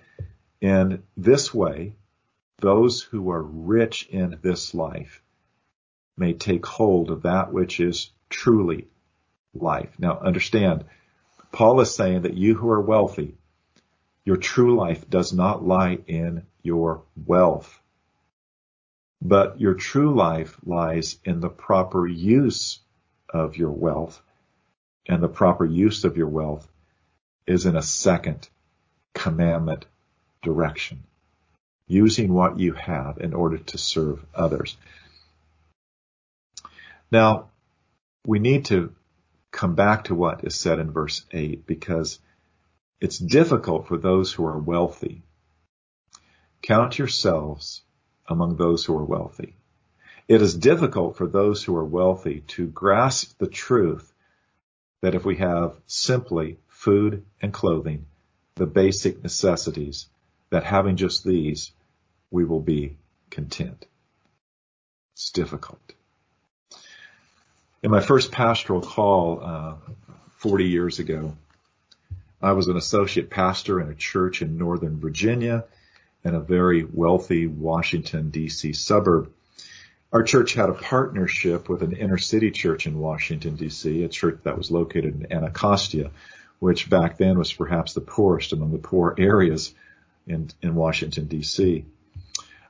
in 0.60 1.02
this 1.16 1.54
way, 1.54 1.94
those 2.58 3.02
who 3.02 3.32
are 3.32 3.42
rich 3.42 4.06
in 4.12 4.38
this 4.42 4.74
life 4.74 5.22
may 6.18 6.34
take 6.34 6.66
hold 6.66 7.10
of 7.10 7.22
that 7.22 7.54
which 7.54 7.80
is 7.80 8.12
truly 8.30 8.88
life. 9.54 9.96
Now 9.98 10.20
understand, 10.20 10.84
Paul 11.54 11.80
is 11.80 11.96
saying 11.96 12.24
that 12.24 12.36
you 12.36 12.56
who 12.56 12.70
are 12.70 12.82
wealthy, 12.82 13.36
your 14.26 14.38
true 14.38 14.76
life 14.76 15.10
does 15.10 15.32
not 15.32 15.66
lie 15.66 16.00
in 16.06 16.44
your 16.64 17.02
wealth, 17.26 17.80
but 19.22 19.62
your 19.62 19.76
true 19.76 20.14
life 20.14 20.58
lies 20.66 21.18
in 21.24 21.40
the 21.40 21.50
proper 21.50 22.06
use 22.06 22.80
of 23.30 23.56
your 23.56 23.72
wealth. 23.72 24.22
And 25.08 25.22
the 25.22 25.28
proper 25.28 25.66
use 25.66 26.04
of 26.04 26.18
your 26.18 26.28
wealth 26.28 26.68
is 27.46 27.66
in 27.66 27.76
a 27.76 27.82
second 27.82 28.48
commandment 29.14 29.86
direction 30.42 31.04
using 31.88 32.34
what 32.34 32.60
you 32.60 32.74
have 32.74 33.18
in 33.18 33.34
order 33.34 33.58
to 33.58 33.78
serve 33.78 34.26
others. 34.34 34.78
Now, 37.12 37.50
we 38.26 38.40
need 38.40 38.66
to 38.66 38.94
come 39.52 39.76
back 39.76 40.06
to 40.06 40.16
what 40.16 40.44
is 40.44 40.56
said 40.56 40.80
in 40.80 40.92
verse 40.92 41.26
8 41.32 41.68
because 41.68 42.20
it's 43.00 43.18
difficult 43.18 43.88
for 43.88 43.98
those 43.98 44.32
who 44.32 44.46
are 44.46 44.58
wealthy 44.58 45.22
count 46.64 46.98
yourselves 46.98 47.82
among 48.28 48.56
those 48.56 48.86
who 48.86 48.98
are 48.98 49.04
wealthy. 49.04 49.54
It 50.28 50.42
is 50.42 50.56
difficult 50.56 51.18
for 51.18 51.28
those 51.28 51.62
who 51.62 51.76
are 51.76 51.86
wealthy 51.86 52.40
to 52.56 52.68
grasp 52.68 53.38
the 53.38 53.48
truth 53.48 54.13
that 55.04 55.16
if 55.16 55.26
we 55.26 55.36
have 55.36 55.76
simply 55.86 56.58
food 56.70 57.26
and 57.42 57.52
clothing, 57.52 58.06
the 58.56 58.66
basic 58.66 59.22
necessities, 59.22 60.08
that 60.50 60.64
having 60.64 60.96
just 60.96 61.26
these, 61.26 61.74
we 62.32 62.46
will 62.46 62.62
be 62.62 62.96
content. 63.30 63.86
It's 65.14 65.30
difficult. 65.32 65.82
In 67.84 67.92
my 67.92 68.00
first 68.00 68.32
pastoral 68.32 68.80
call 68.80 69.42
uh, 69.44 69.74
40 70.38 70.70
years 70.70 71.00
ago, 71.00 71.36
I 72.42 72.54
was 72.54 72.70
an 72.70 72.78
associate 72.78 73.30
pastor 73.30 73.82
in 73.82 73.90
a 73.90 73.96
church 73.96 74.42
in 74.42 74.58
Northern 74.58 75.02
Virginia 75.02 75.66
in 76.24 76.34
a 76.34 76.40
very 76.40 76.86
wealthy 76.86 77.46
Washington, 77.46 78.30
D.C. 78.30 78.72
suburb. 78.72 79.34
Our 80.14 80.22
church 80.22 80.54
had 80.54 80.70
a 80.70 80.74
partnership 80.74 81.68
with 81.68 81.82
an 81.82 81.94
inner 81.94 82.20
city 82.20 82.52
church 82.52 82.86
in 82.86 83.00
Washington, 83.00 83.56
D.C., 83.56 84.04
a 84.04 84.08
church 84.08 84.42
that 84.44 84.56
was 84.56 84.70
located 84.70 85.16
in 85.16 85.34
Anacostia, 85.34 86.12
which 86.60 86.88
back 86.88 87.18
then 87.18 87.40
was 87.40 87.52
perhaps 87.52 87.94
the 87.94 88.02
poorest 88.02 88.54
among 88.54 88.72
the 88.72 88.78
poor 88.78 89.16
areas 89.18 89.74
in, 90.28 90.52
in 90.62 90.76
Washington, 90.76 91.26
D.C. 91.26 91.84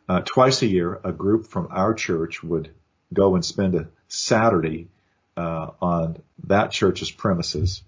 Uh, 0.07 0.21
twice 0.21 0.61
a 0.61 0.67
year, 0.67 1.01
a 1.03 1.11
group 1.11 1.47
from 1.47 1.67
our 1.69 1.93
church 1.93 2.41
would 2.41 2.69
go 3.13 3.35
and 3.35 3.43
spend 3.43 3.75
a 3.75 3.89
Saturday 4.07 4.87
uh, 5.35 5.71
on 5.81 6.21
that 6.45 6.71
church's 6.71 7.11
premises. 7.11 7.83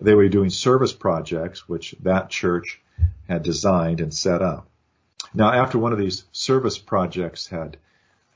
They 0.00 0.14
were 0.14 0.28
doing 0.28 0.50
service 0.50 0.92
projects, 0.92 1.68
which 1.68 1.96
that 2.02 2.30
church 2.30 2.80
had 3.26 3.42
designed 3.42 4.00
and 4.00 4.14
set 4.14 4.40
up. 4.40 4.68
Now, 5.34 5.52
after 5.52 5.80
one 5.80 5.92
of 5.92 5.98
these 5.98 6.22
service 6.30 6.78
projects 6.78 7.48
had 7.48 7.76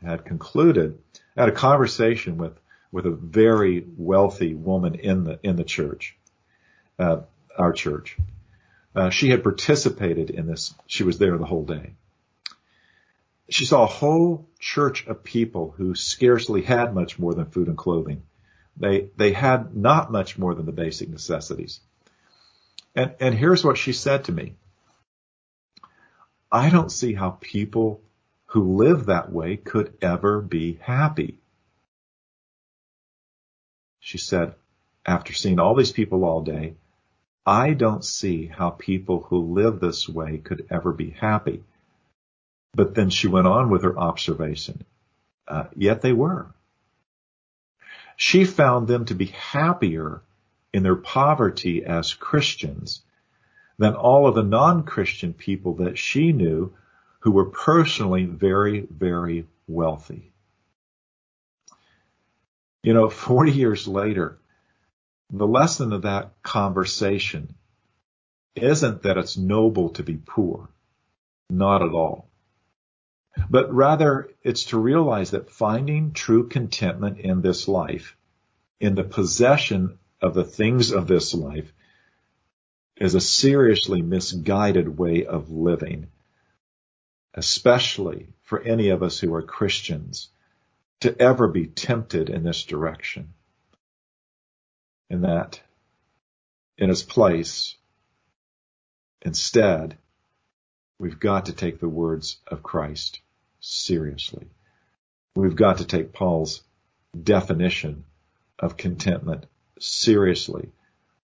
had 0.04 0.24
concluded, 0.24 0.98
I 1.36 1.40
had 1.42 1.48
a 1.48 1.52
conversation 1.52 2.38
with 2.38 2.58
with 2.92 3.06
a 3.06 3.10
very 3.10 3.84
wealthy 3.96 4.54
woman 4.54 4.94
in 4.94 5.24
the 5.24 5.40
in 5.42 5.56
the 5.56 5.64
church, 5.64 6.16
uh, 6.98 7.22
our 7.58 7.72
church. 7.72 8.16
Uh, 8.94 9.10
she 9.10 9.30
had 9.30 9.42
participated 9.42 10.30
in 10.30 10.46
this. 10.46 10.72
She 10.86 11.02
was 11.02 11.18
there 11.18 11.36
the 11.36 11.44
whole 11.44 11.64
day. 11.64 11.94
She 13.48 13.64
saw 13.64 13.82
a 13.82 13.86
whole 13.86 14.48
church 14.60 15.06
of 15.06 15.24
people 15.24 15.74
who 15.76 15.94
scarcely 15.94 16.62
had 16.62 16.94
much 16.94 17.18
more 17.18 17.34
than 17.34 17.46
food 17.46 17.68
and 17.68 17.76
clothing. 17.76 18.22
They 18.76 19.08
they 19.16 19.32
had 19.32 19.76
not 19.76 20.12
much 20.12 20.38
more 20.38 20.54
than 20.54 20.66
the 20.66 20.72
basic 20.72 21.08
necessities. 21.08 21.80
And 22.94 23.14
and 23.20 23.34
here's 23.34 23.64
what 23.64 23.78
she 23.78 23.92
said 23.92 24.24
to 24.24 24.32
me. 24.32 24.54
I 26.50 26.70
don't 26.70 26.92
see 26.92 27.12
how 27.12 27.38
people 27.40 28.00
who 28.54 28.76
live 28.76 29.06
that 29.06 29.32
way 29.32 29.56
could 29.56 29.92
ever 30.00 30.40
be 30.40 30.78
happy. 30.80 31.40
She 33.98 34.16
said, 34.16 34.54
after 35.04 35.32
seeing 35.32 35.58
all 35.58 35.74
these 35.74 35.90
people 35.90 36.24
all 36.24 36.40
day, 36.40 36.74
I 37.44 37.72
don't 37.72 38.04
see 38.04 38.46
how 38.46 38.70
people 38.70 39.22
who 39.22 39.54
live 39.54 39.80
this 39.80 40.08
way 40.08 40.38
could 40.38 40.68
ever 40.70 40.92
be 40.92 41.10
happy. 41.10 41.64
But 42.72 42.94
then 42.94 43.10
she 43.10 43.26
went 43.26 43.48
on 43.48 43.70
with 43.70 43.82
her 43.82 43.98
observation. 43.98 44.84
Uh, 45.48 45.64
yet 45.74 46.00
they 46.00 46.12
were. 46.12 46.46
She 48.16 48.44
found 48.44 48.86
them 48.86 49.06
to 49.06 49.14
be 49.14 49.26
happier 49.26 50.22
in 50.72 50.84
their 50.84 50.94
poverty 50.94 51.84
as 51.84 52.14
Christians 52.14 53.02
than 53.78 53.96
all 53.96 54.28
of 54.28 54.36
the 54.36 54.44
non-Christian 54.44 55.32
people 55.32 55.74
that 55.76 55.98
she 55.98 56.30
knew 56.30 56.72
who 57.24 57.30
were 57.30 57.46
personally 57.46 58.26
very, 58.26 58.80
very 58.80 59.46
wealthy. 59.66 60.30
You 62.82 62.92
know, 62.92 63.08
40 63.28 63.50
years 63.50 63.88
later, 63.88 64.38
the 65.30 65.46
lesson 65.46 65.94
of 65.94 66.02
that 66.02 66.42
conversation 66.42 67.54
isn't 68.54 69.02
that 69.02 69.16
it's 69.16 69.38
noble 69.38 69.88
to 69.90 70.02
be 70.02 70.18
poor. 70.18 70.68
Not 71.48 71.82
at 71.82 71.92
all. 71.92 72.28
But 73.48 73.72
rather, 73.72 74.28
it's 74.42 74.66
to 74.66 74.78
realize 74.78 75.30
that 75.30 75.50
finding 75.50 76.12
true 76.12 76.46
contentment 76.46 77.18
in 77.18 77.40
this 77.40 77.66
life, 77.66 78.16
in 78.80 78.94
the 78.94 79.02
possession 79.02 79.98
of 80.20 80.34
the 80.34 80.44
things 80.44 80.92
of 80.92 81.06
this 81.06 81.32
life, 81.34 81.72
is 82.96 83.14
a 83.14 83.20
seriously 83.20 84.02
misguided 84.02 84.98
way 84.98 85.24
of 85.24 85.50
living 85.50 86.08
especially 87.34 88.28
for 88.42 88.60
any 88.62 88.88
of 88.90 89.02
us 89.02 89.18
who 89.18 89.34
are 89.34 89.42
Christians, 89.42 90.28
to 91.00 91.20
ever 91.20 91.48
be 91.48 91.66
tempted 91.66 92.30
in 92.30 92.44
this 92.44 92.64
direction. 92.64 93.34
And 95.10 95.24
that, 95.24 95.60
in 96.78 96.90
its 96.90 97.02
place, 97.02 97.74
instead, 99.22 99.96
we've 100.98 101.20
got 101.20 101.46
to 101.46 101.52
take 101.52 101.80
the 101.80 101.88
words 101.88 102.38
of 102.46 102.62
Christ 102.62 103.20
seriously. 103.60 104.46
We've 105.34 105.56
got 105.56 105.78
to 105.78 105.84
take 105.84 106.12
Paul's 106.12 106.62
definition 107.20 108.04
of 108.58 108.76
contentment 108.76 109.46
seriously. 109.78 110.70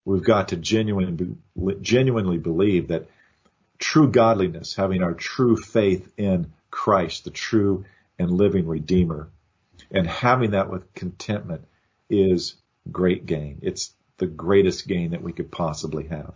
We've 0.04 0.22
got 0.22 0.48
to 0.48 0.56
genuinely, 0.56 1.36
genuinely 1.80 2.38
believe 2.38 2.88
that 2.88 3.08
true 3.78 4.10
godliness, 4.10 4.74
having 4.74 5.02
our 5.02 5.14
true 5.14 5.56
faith 5.56 6.10
in 6.16 6.52
Christ, 6.70 7.24
the 7.24 7.30
true 7.30 7.84
and 8.18 8.30
living 8.30 8.66
Redeemer, 8.66 9.28
and 9.90 10.06
having 10.06 10.52
that 10.52 10.70
with 10.70 10.94
contentment 10.94 11.64
is 12.08 12.54
great 12.90 13.26
gain. 13.26 13.58
It's 13.62 13.92
the 14.18 14.26
greatest 14.26 14.86
gain 14.86 15.10
that 15.10 15.22
we 15.22 15.32
could 15.32 15.50
possibly 15.50 16.06
have. 16.08 16.34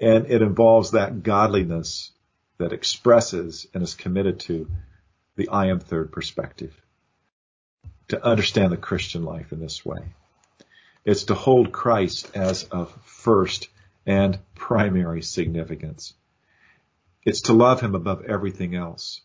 And 0.00 0.26
it 0.30 0.42
involves 0.42 0.92
that 0.92 1.22
godliness 1.22 2.10
that 2.58 2.72
expresses 2.72 3.66
and 3.74 3.82
is 3.82 3.94
committed 3.94 4.40
to 4.40 4.68
the 5.36 5.48
I 5.48 5.66
am 5.66 5.80
third 5.80 6.12
perspective. 6.12 6.74
To 8.08 8.24
understand 8.24 8.72
the 8.72 8.76
Christian 8.76 9.24
life 9.24 9.52
in 9.52 9.60
this 9.60 9.84
way. 9.84 10.14
It's 11.04 11.24
to 11.24 11.34
hold 11.34 11.72
Christ 11.72 12.30
as 12.34 12.64
of 12.64 12.92
first 13.04 13.68
and 14.06 14.38
primary 14.54 15.22
significance. 15.22 16.14
It's 17.24 17.42
to 17.42 17.52
love 17.52 17.80
him 17.80 17.94
above 17.94 18.24
everything 18.24 18.74
else. 18.74 19.22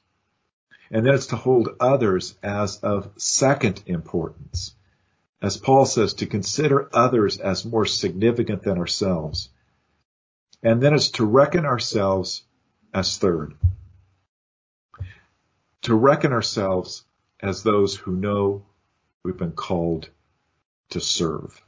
And 0.92 1.06
then 1.06 1.14
it's 1.14 1.28
to 1.28 1.36
hold 1.36 1.76
others 1.80 2.36
as 2.42 2.78
of 2.78 3.12
second 3.18 3.84
importance. 3.86 4.74
As 5.42 5.58
Paul 5.58 5.86
says, 5.86 6.16
to 6.16 6.26
consider 6.26 6.90
others 6.94 7.40
as 7.40 7.66
more 7.66 7.86
significant 7.86 8.64
than 8.64 8.78
ourselves. 8.78 9.50
And 10.64 10.82
then 10.82 10.94
it's 10.94 11.12
to 11.12 11.26
reckon 11.26 11.66
ourselves 11.66 12.44
as 12.94 13.18
third. 13.18 13.54
To 15.84 15.96
reckon 15.96 16.34
ourselves 16.34 17.06
as 17.40 17.64
those 17.64 17.96
who 17.96 18.12
know 18.12 18.66
we've 19.24 19.38
been 19.38 19.54
called 19.54 20.10
to 20.90 21.00
serve. 21.00 21.62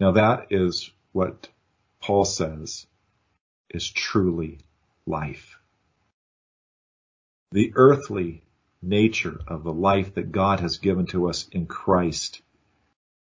Now 0.00 0.12
that 0.12 0.48
is 0.50 0.90
what 1.12 1.48
Paul 2.00 2.24
says 2.24 2.86
is 3.70 3.90
truly 3.90 4.58
life. 5.06 5.58
The 7.52 7.72
earthly 7.76 8.42
nature 8.82 9.40
of 9.46 9.62
the 9.62 9.72
life 9.72 10.14
that 10.14 10.32
God 10.32 10.60
has 10.60 10.78
given 10.78 11.06
to 11.06 11.28
us 11.28 11.48
in 11.52 11.66
Christ 11.66 12.42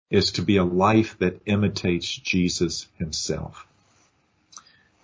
is 0.09 0.33
to 0.33 0.41
be 0.41 0.57
a 0.57 0.63
life 0.63 1.17
that 1.19 1.41
imitates 1.45 2.13
Jesus 2.13 2.87
himself. 2.95 3.65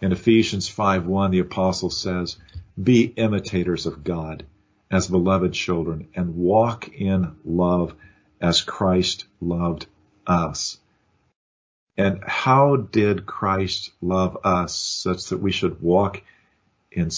In 0.02 0.12
Ephesians 0.12 0.70
5:1 0.70 1.32
the 1.32 1.40
apostle 1.40 1.90
says, 1.90 2.38
"Be 2.82 3.06
imitators 3.06 3.86
of 3.86 4.04
God 4.04 4.46
as 4.92 5.08
beloved 5.08 5.54
children 5.54 6.08
and 6.14 6.36
walk 6.36 6.88
in 6.90 7.36
love 7.44 7.96
as 8.40 8.62
Christ 8.62 9.26
loved 9.42 9.88
us." 10.28 10.78
And 11.98 12.24
how 12.24 12.76
did 12.76 13.26
Christ 13.26 13.92
love 14.02 14.38
us 14.44 14.76
such 14.76 15.30
that 15.30 15.40
we 15.40 15.52
should 15.52 15.82
walk 15.82 16.22
in, 16.92 17.10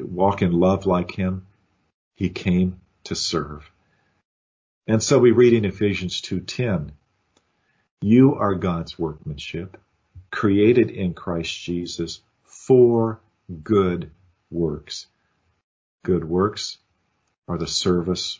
walk 0.00 0.42
in 0.42 0.52
love 0.52 0.86
like 0.86 1.10
him? 1.10 1.46
He 2.14 2.28
came 2.28 2.80
to 3.04 3.16
serve. 3.16 3.68
And 4.86 5.02
so 5.02 5.18
we 5.18 5.32
read 5.32 5.52
in 5.52 5.64
Ephesians 5.64 6.22
2.10, 6.22 6.90
you 8.00 8.36
are 8.36 8.54
God's 8.54 8.96
workmanship, 8.98 9.76
created 10.30 10.90
in 10.90 11.14
Christ 11.14 11.60
Jesus 11.60 12.20
for 12.44 13.20
good 13.62 14.10
works. 14.50 15.06
Good 16.04 16.24
works 16.24 16.78
are 17.48 17.58
the 17.58 17.66
service 17.66 18.38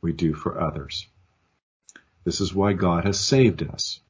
we 0.00 0.12
do 0.12 0.34
for 0.34 0.60
others. 0.60 1.06
This 2.24 2.40
is 2.40 2.54
why 2.54 2.74
God 2.74 3.04
has 3.04 3.18
saved 3.18 3.62
us. 3.62 4.00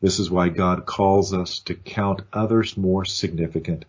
This 0.00 0.18
is 0.18 0.30
why 0.30 0.50
God 0.50 0.84
calls 0.84 1.32
us 1.32 1.60
to 1.60 1.74
count 1.74 2.22
others 2.32 2.76
more 2.76 3.04
significant 3.04 3.86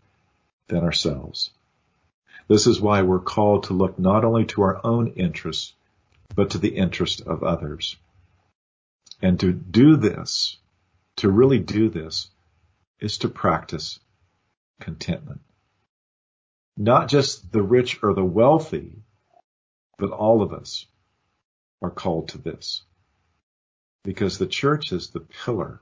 than 0.67 0.83
ourselves. 0.83 1.51
This 2.47 2.65
is 2.65 2.79
why 2.79 3.01
we're 3.01 3.19
called 3.19 3.63
to 3.63 3.73
look 3.73 3.99
not 3.99 4.23
only 4.23 4.45
to 4.45 4.61
our 4.61 4.79
own 4.85 5.07
interests, 5.09 5.73
but 6.33 6.51
to 6.51 6.57
the 6.57 6.75
interest 6.75 7.21
of 7.21 7.43
others. 7.43 7.97
And 9.21 9.39
to 9.41 9.51
do 9.51 9.97
this, 9.97 10.57
to 11.17 11.29
really 11.29 11.59
do 11.59 11.89
this, 11.89 12.29
is 12.99 13.17
to 13.19 13.29
practice 13.29 13.99
contentment. 14.79 15.41
Not 16.77 17.09
just 17.09 17.51
the 17.51 17.63
rich 17.63 17.99
or 18.01 18.13
the 18.13 18.23
wealthy, 18.23 18.93
but 19.97 20.11
all 20.11 20.41
of 20.41 20.53
us 20.53 20.85
are 21.81 21.91
called 21.91 22.29
to 22.29 22.37
this. 22.37 22.83
Because 24.03 24.37
the 24.37 24.47
church 24.47 24.91
is 24.91 25.09
the 25.09 25.19
pillar 25.19 25.81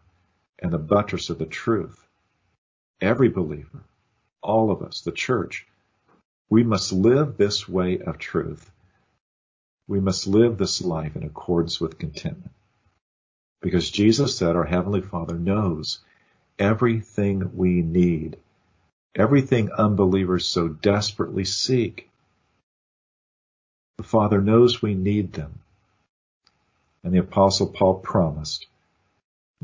and 0.60 0.72
the 0.72 0.78
buttress 0.78 1.30
of 1.30 1.38
the 1.38 1.46
truth. 1.46 2.06
Every 3.02 3.30
believer, 3.30 3.84
all 4.42 4.72
of 4.72 4.82
us, 4.82 5.02
the 5.02 5.12
church, 5.12 5.68
we 6.50 6.64
must 6.64 6.94
live 6.94 7.38
this 7.38 7.68
way 7.68 8.00
of 8.00 8.18
truth. 8.18 8.72
We 9.88 10.00
must 10.00 10.28
live 10.28 10.58
this 10.58 10.82
life 10.82 11.16
in 11.16 11.24
accordance 11.24 11.80
with 11.80 12.00
contentment. 12.00 12.52
Because 13.62 13.90
Jesus 13.90 14.38
said 14.38 14.56
our 14.56 14.66
Heavenly 14.66 15.02
Father 15.02 15.36
knows 15.36 16.00
everything 16.58 17.56
we 17.56 17.82
need, 17.82 18.38
everything 19.16 19.72
unbelievers 19.72 20.48
so 20.48 20.68
desperately 20.68 21.46
seek. 21.46 22.10
The 23.98 24.04
Father 24.04 24.42
knows 24.42 24.82
we 24.82 24.94
need 24.94 25.34
them. 25.34 25.60
And 27.04 27.14
the 27.14 27.20
Apostle 27.20 27.68
Paul 27.68 27.96
promised, 28.00 28.68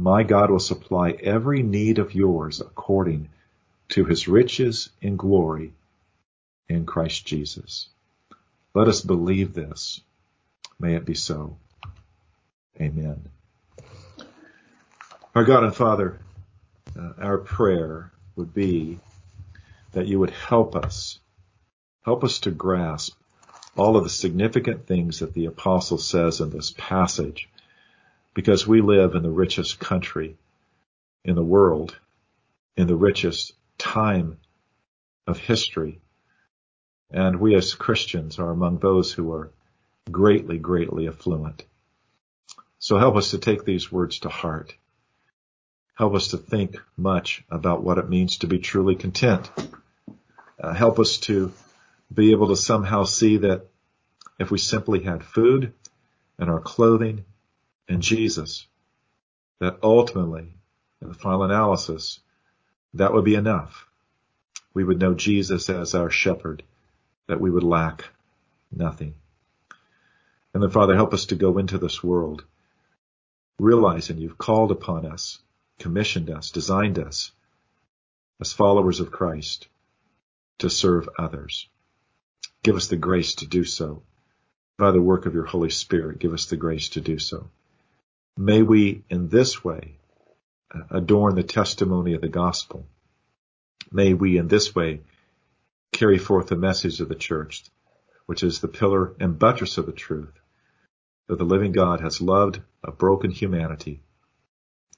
My 0.02 0.24
God 0.24 0.50
will 0.50 0.60
supply 0.60 1.12
every 1.12 1.62
need 1.62 2.00
of 2.00 2.16
yours 2.16 2.60
according 2.60 3.30
to 3.90 4.04
his 4.04 4.28
riches 4.28 4.90
in 5.00 5.16
glory 5.16 5.74
in 6.68 6.88
Christ 6.88 7.24
Jesus. 7.24 7.88
Let 8.74 8.88
us 8.88 9.02
believe 9.02 9.54
this. 9.54 10.02
May 10.80 10.96
it 10.96 11.06
be 11.06 11.14
so. 11.14 11.56
Amen. 12.80 13.30
Our 15.36 15.44
God 15.44 15.66
and 15.66 15.76
Father, 15.76 16.18
uh, 17.00 17.12
our 17.20 17.38
prayer 17.38 18.12
would 18.36 18.56
be 18.56 18.98
that 19.92 20.08
you 20.08 20.18
would 20.20 20.32
help 20.32 20.76
us, 20.76 21.20
help 22.06 22.24
us 22.24 22.40
to 22.40 22.50
grasp 22.50 23.16
all 23.78 23.98
of 23.98 24.04
the 24.04 24.10
significant 24.10 24.88
things 24.88 25.20
that 25.20 25.36
the 25.36 25.46
apostle 25.46 26.00
says 26.00 26.42
in 26.42 26.50
this 26.50 26.74
passage, 26.76 27.48
because 28.34 28.66
we 28.66 28.82
live 28.82 29.16
in 29.16 29.24
the 29.24 29.30
richest 29.30 29.80
country 29.80 30.38
in 31.24 31.36
the 31.36 31.44
world, 31.44 31.98
in 32.78 32.88
the 32.88 32.96
richest 32.96 33.54
time 33.78 34.38
of 35.28 35.38
history. 35.38 36.00
And 37.12 37.40
we 37.40 37.56
as 37.56 37.74
Christians 37.74 38.40
are 38.40 38.50
among 38.50 38.80
those 38.80 39.12
who 39.12 39.34
are 39.34 39.52
greatly, 40.10 40.58
greatly 40.58 41.08
affluent. 41.08 41.66
So 42.80 42.98
help 42.98 43.16
us 43.16 43.32
to 43.32 43.38
take 43.38 43.64
these 43.64 43.92
words 43.92 44.20
to 44.20 44.30
heart. 44.30 44.74
Help 45.94 46.16
us 46.16 46.30
to 46.30 46.38
think 46.38 46.78
much 46.98 47.44
about 47.52 47.84
what 47.84 47.98
it 47.98 48.10
means 48.10 48.38
to 48.38 48.48
be 48.48 48.60
truly 48.60 48.96
content. 48.96 49.52
Uh, 50.60 50.74
help 50.74 51.00
us 51.00 51.18
to 51.18 51.52
be 52.14 52.32
able 52.32 52.48
to 52.48 52.56
somehow 52.56 53.04
see 53.04 53.38
that 53.38 53.68
if 54.40 54.50
we 54.50 54.58
simply 54.58 55.04
had 55.04 55.24
food 55.24 55.74
and 56.40 56.50
our 56.50 56.60
clothing 56.60 57.26
and 57.88 58.02
Jesus, 58.02 58.68
that 59.60 59.80
ultimately, 59.84 60.54
in 61.02 61.08
the 61.08 61.14
final 61.14 61.44
analysis, 61.44 62.20
that 62.94 63.14
would 63.14 63.26
be 63.26 63.36
enough. 63.36 63.88
We 64.74 64.84
would 64.84 65.00
know 65.00 65.14
Jesus 65.14 65.70
as 65.70 65.96
our 65.96 66.10
shepherd, 66.10 66.64
that 67.28 67.42
we 67.42 67.52
would 67.52 67.64
lack 67.64 68.06
nothing. 68.72 69.16
And 70.54 70.62
then 70.62 70.70
Father, 70.70 70.96
help 70.96 71.14
us 71.14 71.26
to 71.28 71.36
go 71.36 71.58
into 71.58 71.78
this 71.78 72.04
world 72.04 72.44
realizing 73.62 74.18
you've 74.18 74.40
called 74.40 74.72
upon 74.72 75.06
us, 75.06 75.38
commissioned 75.78 76.32
us, 76.32 76.50
designed 76.50 76.98
us 76.98 77.32
as 78.40 78.52
followers 78.52 79.00
of 79.00 79.12
Christ 79.12 79.68
to 80.58 80.70
serve 80.70 81.08
others. 81.20 81.70
Give 82.64 82.76
us 82.76 82.88
the 82.88 82.98
grace 82.98 83.36
to 83.36 83.48
do 83.48 83.64
so. 83.64 84.02
By 84.78 84.90
the 84.92 85.02
work 85.02 85.28
of 85.28 85.36
your 85.36 85.46
Holy 85.46 85.70
Spirit, 85.70 86.18
give 86.18 86.34
us 86.34 86.46
the 86.46 86.58
grace 86.58 86.90
to 86.90 87.02
do 87.02 87.20
so. 87.20 87.52
May 88.38 88.62
we 88.62 89.04
in 89.10 89.28
this 89.28 89.64
way 89.64 89.98
uh, 90.74 90.82
adorn 90.90 91.36
the 91.36 91.44
testimony 91.44 92.14
of 92.14 92.22
the 92.22 92.30
gospel. 92.30 92.86
May 93.92 94.14
we 94.14 94.38
in 94.38 94.48
this 94.48 94.74
way 94.74 95.02
carry 95.92 96.18
forth 96.18 96.48
the 96.48 96.56
message 96.56 97.02
of 97.02 97.10
the 97.10 97.16
church, 97.16 97.66
which 98.26 98.44
is 98.44 98.60
the 98.60 98.68
pillar 98.68 99.14
and 99.20 99.38
buttress 99.38 99.78
of 99.78 99.86
the 99.86 99.92
truth, 99.92 100.40
that 101.28 101.38
the 101.38 101.44
living 101.44 101.74
God 101.74 102.00
has 102.00 102.22
loved 102.22 102.62
a 102.84 102.92
broken 102.92 103.32
humanity, 103.32 104.02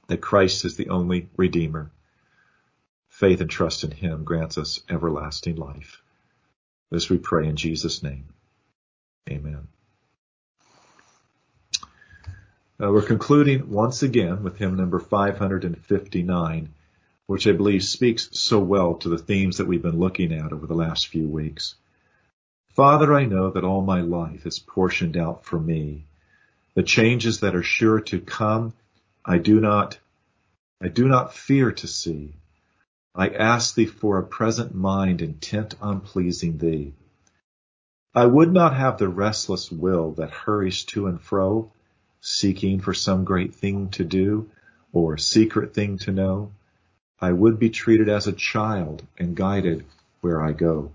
that 0.08 0.22
Christ 0.22 0.66
is 0.66 0.76
the 0.76 0.90
only 0.90 1.30
Redeemer, 1.36 1.92
faith 3.10 3.42
and 3.42 3.50
trust 3.50 3.84
in 3.84 3.92
him 3.92 4.24
grants 4.24 4.58
us 4.58 4.82
everlasting 4.90 5.56
life. 5.56 6.02
This 6.92 7.10
we 7.10 7.18
pray 7.18 7.48
in 7.48 7.56
Jesus' 7.56 8.04
name. 8.04 8.28
Amen. 9.30 9.68
Uh, 12.82 12.92
we're 12.92 13.04
concluding 13.04 13.70
once 13.70 14.02
again 14.02 14.42
with 14.42 14.58
hymn 14.58 14.76
number 14.76 15.00
559, 15.00 16.74
which 17.28 17.46
I 17.46 17.52
believe 17.52 17.84
speaks 17.84 18.30
so 18.32 18.60
well 18.60 18.96
to 18.96 19.10
the 19.10 19.18
themes 19.20 19.58
that 19.58 19.68
we've 19.68 19.82
been 19.82 20.00
looking 20.00 20.34
at 20.34 20.52
over 20.52 20.66
the 20.66 20.74
last 20.74 21.08
few 21.08 21.28
weeks. 21.28 21.76
Father, 22.70 23.14
I 23.14 23.26
know 23.26 23.52
that 23.52 23.64
all 23.64 23.84
my 23.84 24.02
life 24.02 24.48
is 24.48 24.58
portioned 24.58 25.16
out 25.16 25.46
for 25.46 25.60
me. 25.60 26.06
The 26.74 26.82
changes 26.82 27.42
that 27.42 27.56
are 27.56 27.62
sure 27.62 28.00
to 28.02 28.20
come, 28.20 28.74
I 29.24 29.38
do 29.38 29.60
not, 29.62 30.00
I 30.82 30.88
do 30.88 31.08
not 31.08 31.36
fear 31.36 31.72
to 31.74 31.88
see. 31.88 32.34
I 33.14 33.30
ask 33.30 33.76
thee 33.76 33.86
for 33.86 34.18
a 34.18 34.26
present 34.26 34.74
mind 34.74 35.22
intent 35.22 35.76
on 35.80 36.02
pleasing 36.02 36.58
thee. 36.58 36.94
I 38.16 38.26
would 38.26 38.52
not 38.52 38.76
have 38.76 38.98
the 38.98 39.08
restless 39.08 39.72
will 39.72 40.14
that 40.14 40.32
hurries 40.32 40.84
to 40.86 41.06
and 41.06 41.22
fro, 41.22 41.72
seeking 42.26 42.80
for 42.80 42.94
some 42.94 43.26
great 43.26 43.54
thing 43.54 43.90
to 43.90 44.06
do 44.06 44.50
or 44.94 45.18
secret 45.18 45.74
thing 45.74 45.98
to 45.98 46.10
know. 46.10 46.50
I 47.20 47.34
would 47.34 47.60
be 47.60 47.70
treated 47.70 48.08
as 48.08 48.28
a 48.28 48.32
child 48.32 49.04
and 49.20 49.36
guided 49.36 49.84
where 50.22 50.42
I 50.42 50.54
go. 50.54 50.92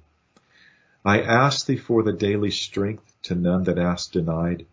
I 1.04 1.20
ask 1.20 1.66
thee 1.66 1.76
for 1.76 2.02
the 2.02 2.14
daily 2.14 2.50
strength 2.50 3.12
to 3.24 3.34
none 3.34 3.64
that 3.64 3.78
ask 3.78 4.10
denied, 4.10 4.64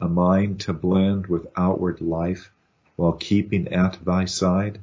a 0.00 0.08
mind 0.08 0.60
to 0.62 0.72
blend 0.72 1.28
with 1.28 1.46
outward 1.56 2.00
life 2.00 2.50
while 2.96 3.12
keeping 3.12 3.68
at 3.68 4.04
thy 4.04 4.24
side 4.24 4.80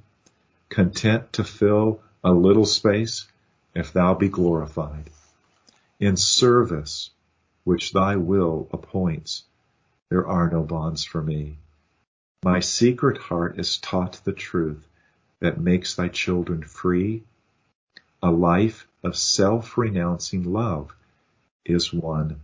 content 0.69 1.33
to 1.33 1.43
fill 1.43 1.99
a 2.23 2.31
little 2.31 2.65
space 2.65 3.27
if 3.75 3.91
thou 3.91 4.13
be 4.13 4.29
glorified. 4.29 5.09
In 5.99 6.15
service 6.15 7.09
which 7.65 7.91
thy 7.91 8.15
will 8.15 8.69
appoints, 8.71 9.43
there 10.11 10.27
are 10.27 10.49
no 10.49 10.61
bonds 10.61 11.05
for 11.05 11.21
me. 11.21 11.55
My 12.43 12.59
secret 12.59 13.17
heart 13.17 13.57
is 13.57 13.77
taught 13.77 14.19
the 14.25 14.33
truth 14.33 14.85
that 15.39 15.57
makes 15.57 15.95
thy 15.95 16.09
children 16.09 16.63
free. 16.63 17.23
A 18.21 18.29
life 18.29 18.85
of 19.03 19.15
self-renouncing 19.15 20.51
love 20.51 20.93
is 21.63 21.93
one 21.93 22.41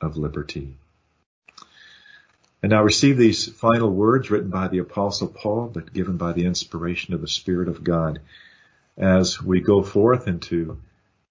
of 0.00 0.16
liberty. 0.16 0.76
And 2.62 2.70
now 2.70 2.82
receive 2.82 3.18
these 3.18 3.48
final 3.52 3.92
words 3.92 4.30
written 4.30 4.48
by 4.48 4.68
the 4.68 4.78
apostle 4.78 5.28
Paul, 5.28 5.70
but 5.74 5.92
given 5.92 6.16
by 6.16 6.32
the 6.32 6.46
inspiration 6.46 7.12
of 7.12 7.20
the 7.20 7.28
Spirit 7.28 7.68
of 7.68 7.84
God 7.84 8.20
as 8.96 9.42
we 9.42 9.60
go 9.60 9.82
forth 9.82 10.26
into 10.26 10.78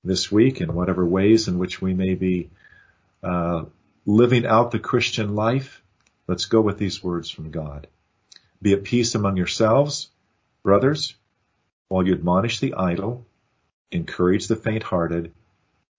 this 0.04 0.32
week 0.32 0.62
in 0.62 0.76
whatever 0.76 1.04
ways 1.04 1.48
in 1.48 1.58
which 1.58 1.82
we 1.82 1.96
may 1.96 2.14
be 2.14 2.52
uh, 3.24 3.66
living 4.06 4.46
out 4.46 4.72
the 4.72 4.80
Christian 4.80 5.36
life. 5.36 5.82
Let's 6.28 6.46
go 6.46 6.62
with 6.62 6.78
these 6.78 7.04
words 7.04 7.30
from 7.30 7.52
God. 7.52 7.88
Be 8.62 8.74
at 8.74 8.84
peace 8.84 9.16
among 9.16 9.38
yourselves, 9.38 10.10
brothers, 10.64 11.16
while 11.88 12.06
you 12.06 12.14
admonish 12.14 12.60
the 12.60 12.74
idle, 12.74 13.26
encourage 13.92 14.48
the 14.48 14.56
faint-hearted, 14.56 15.34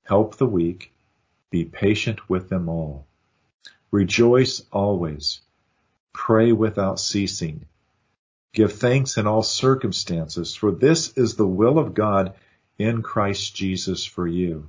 help 0.04 0.36
the 0.36 0.46
weak, 0.46 0.92
be 1.50 1.64
patient 1.64 2.28
with 2.28 2.48
them 2.48 2.68
all. 2.68 3.06
Rejoice 3.90 4.62
always. 4.70 5.40
Pray 6.12 6.52
without 6.52 7.00
ceasing. 7.00 7.66
Give 8.52 8.72
thanks 8.72 9.16
in 9.16 9.26
all 9.26 9.42
circumstances, 9.42 10.54
for 10.54 10.70
this 10.70 11.16
is 11.16 11.34
the 11.34 11.46
will 11.46 11.78
of 11.78 11.94
God 11.94 12.34
in 12.78 13.02
Christ 13.02 13.54
Jesus 13.54 14.04
for 14.04 14.26
you. 14.26 14.68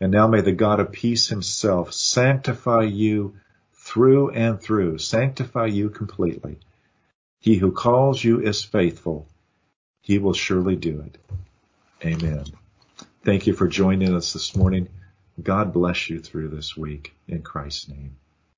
And 0.00 0.12
now 0.12 0.28
may 0.28 0.40
the 0.40 0.52
God 0.52 0.80
of 0.80 0.92
peace 0.92 1.28
himself 1.28 1.92
sanctify 1.92 2.82
you 2.82 3.36
through 3.74 4.30
and 4.30 4.60
through, 4.60 4.98
sanctify 4.98 5.66
you 5.66 5.90
completely. 5.90 6.58
He 7.40 7.56
who 7.56 7.72
calls 7.72 8.22
you 8.22 8.40
is 8.40 8.62
faithful. 8.62 9.26
He 10.00 10.18
will 10.18 10.34
surely 10.34 10.76
do 10.76 11.00
it. 11.00 11.18
Amen. 12.04 12.44
Thank 13.24 13.46
you 13.46 13.52
for 13.52 13.66
joining 13.66 14.14
us 14.14 14.32
this 14.32 14.54
morning. 14.54 14.88
God 15.42 15.72
bless 15.72 16.08
you 16.10 16.20
through 16.20 16.48
this 16.48 16.76
week 16.76 17.14
in 17.26 17.42
Christ's 17.42 17.88
name. 17.88 18.16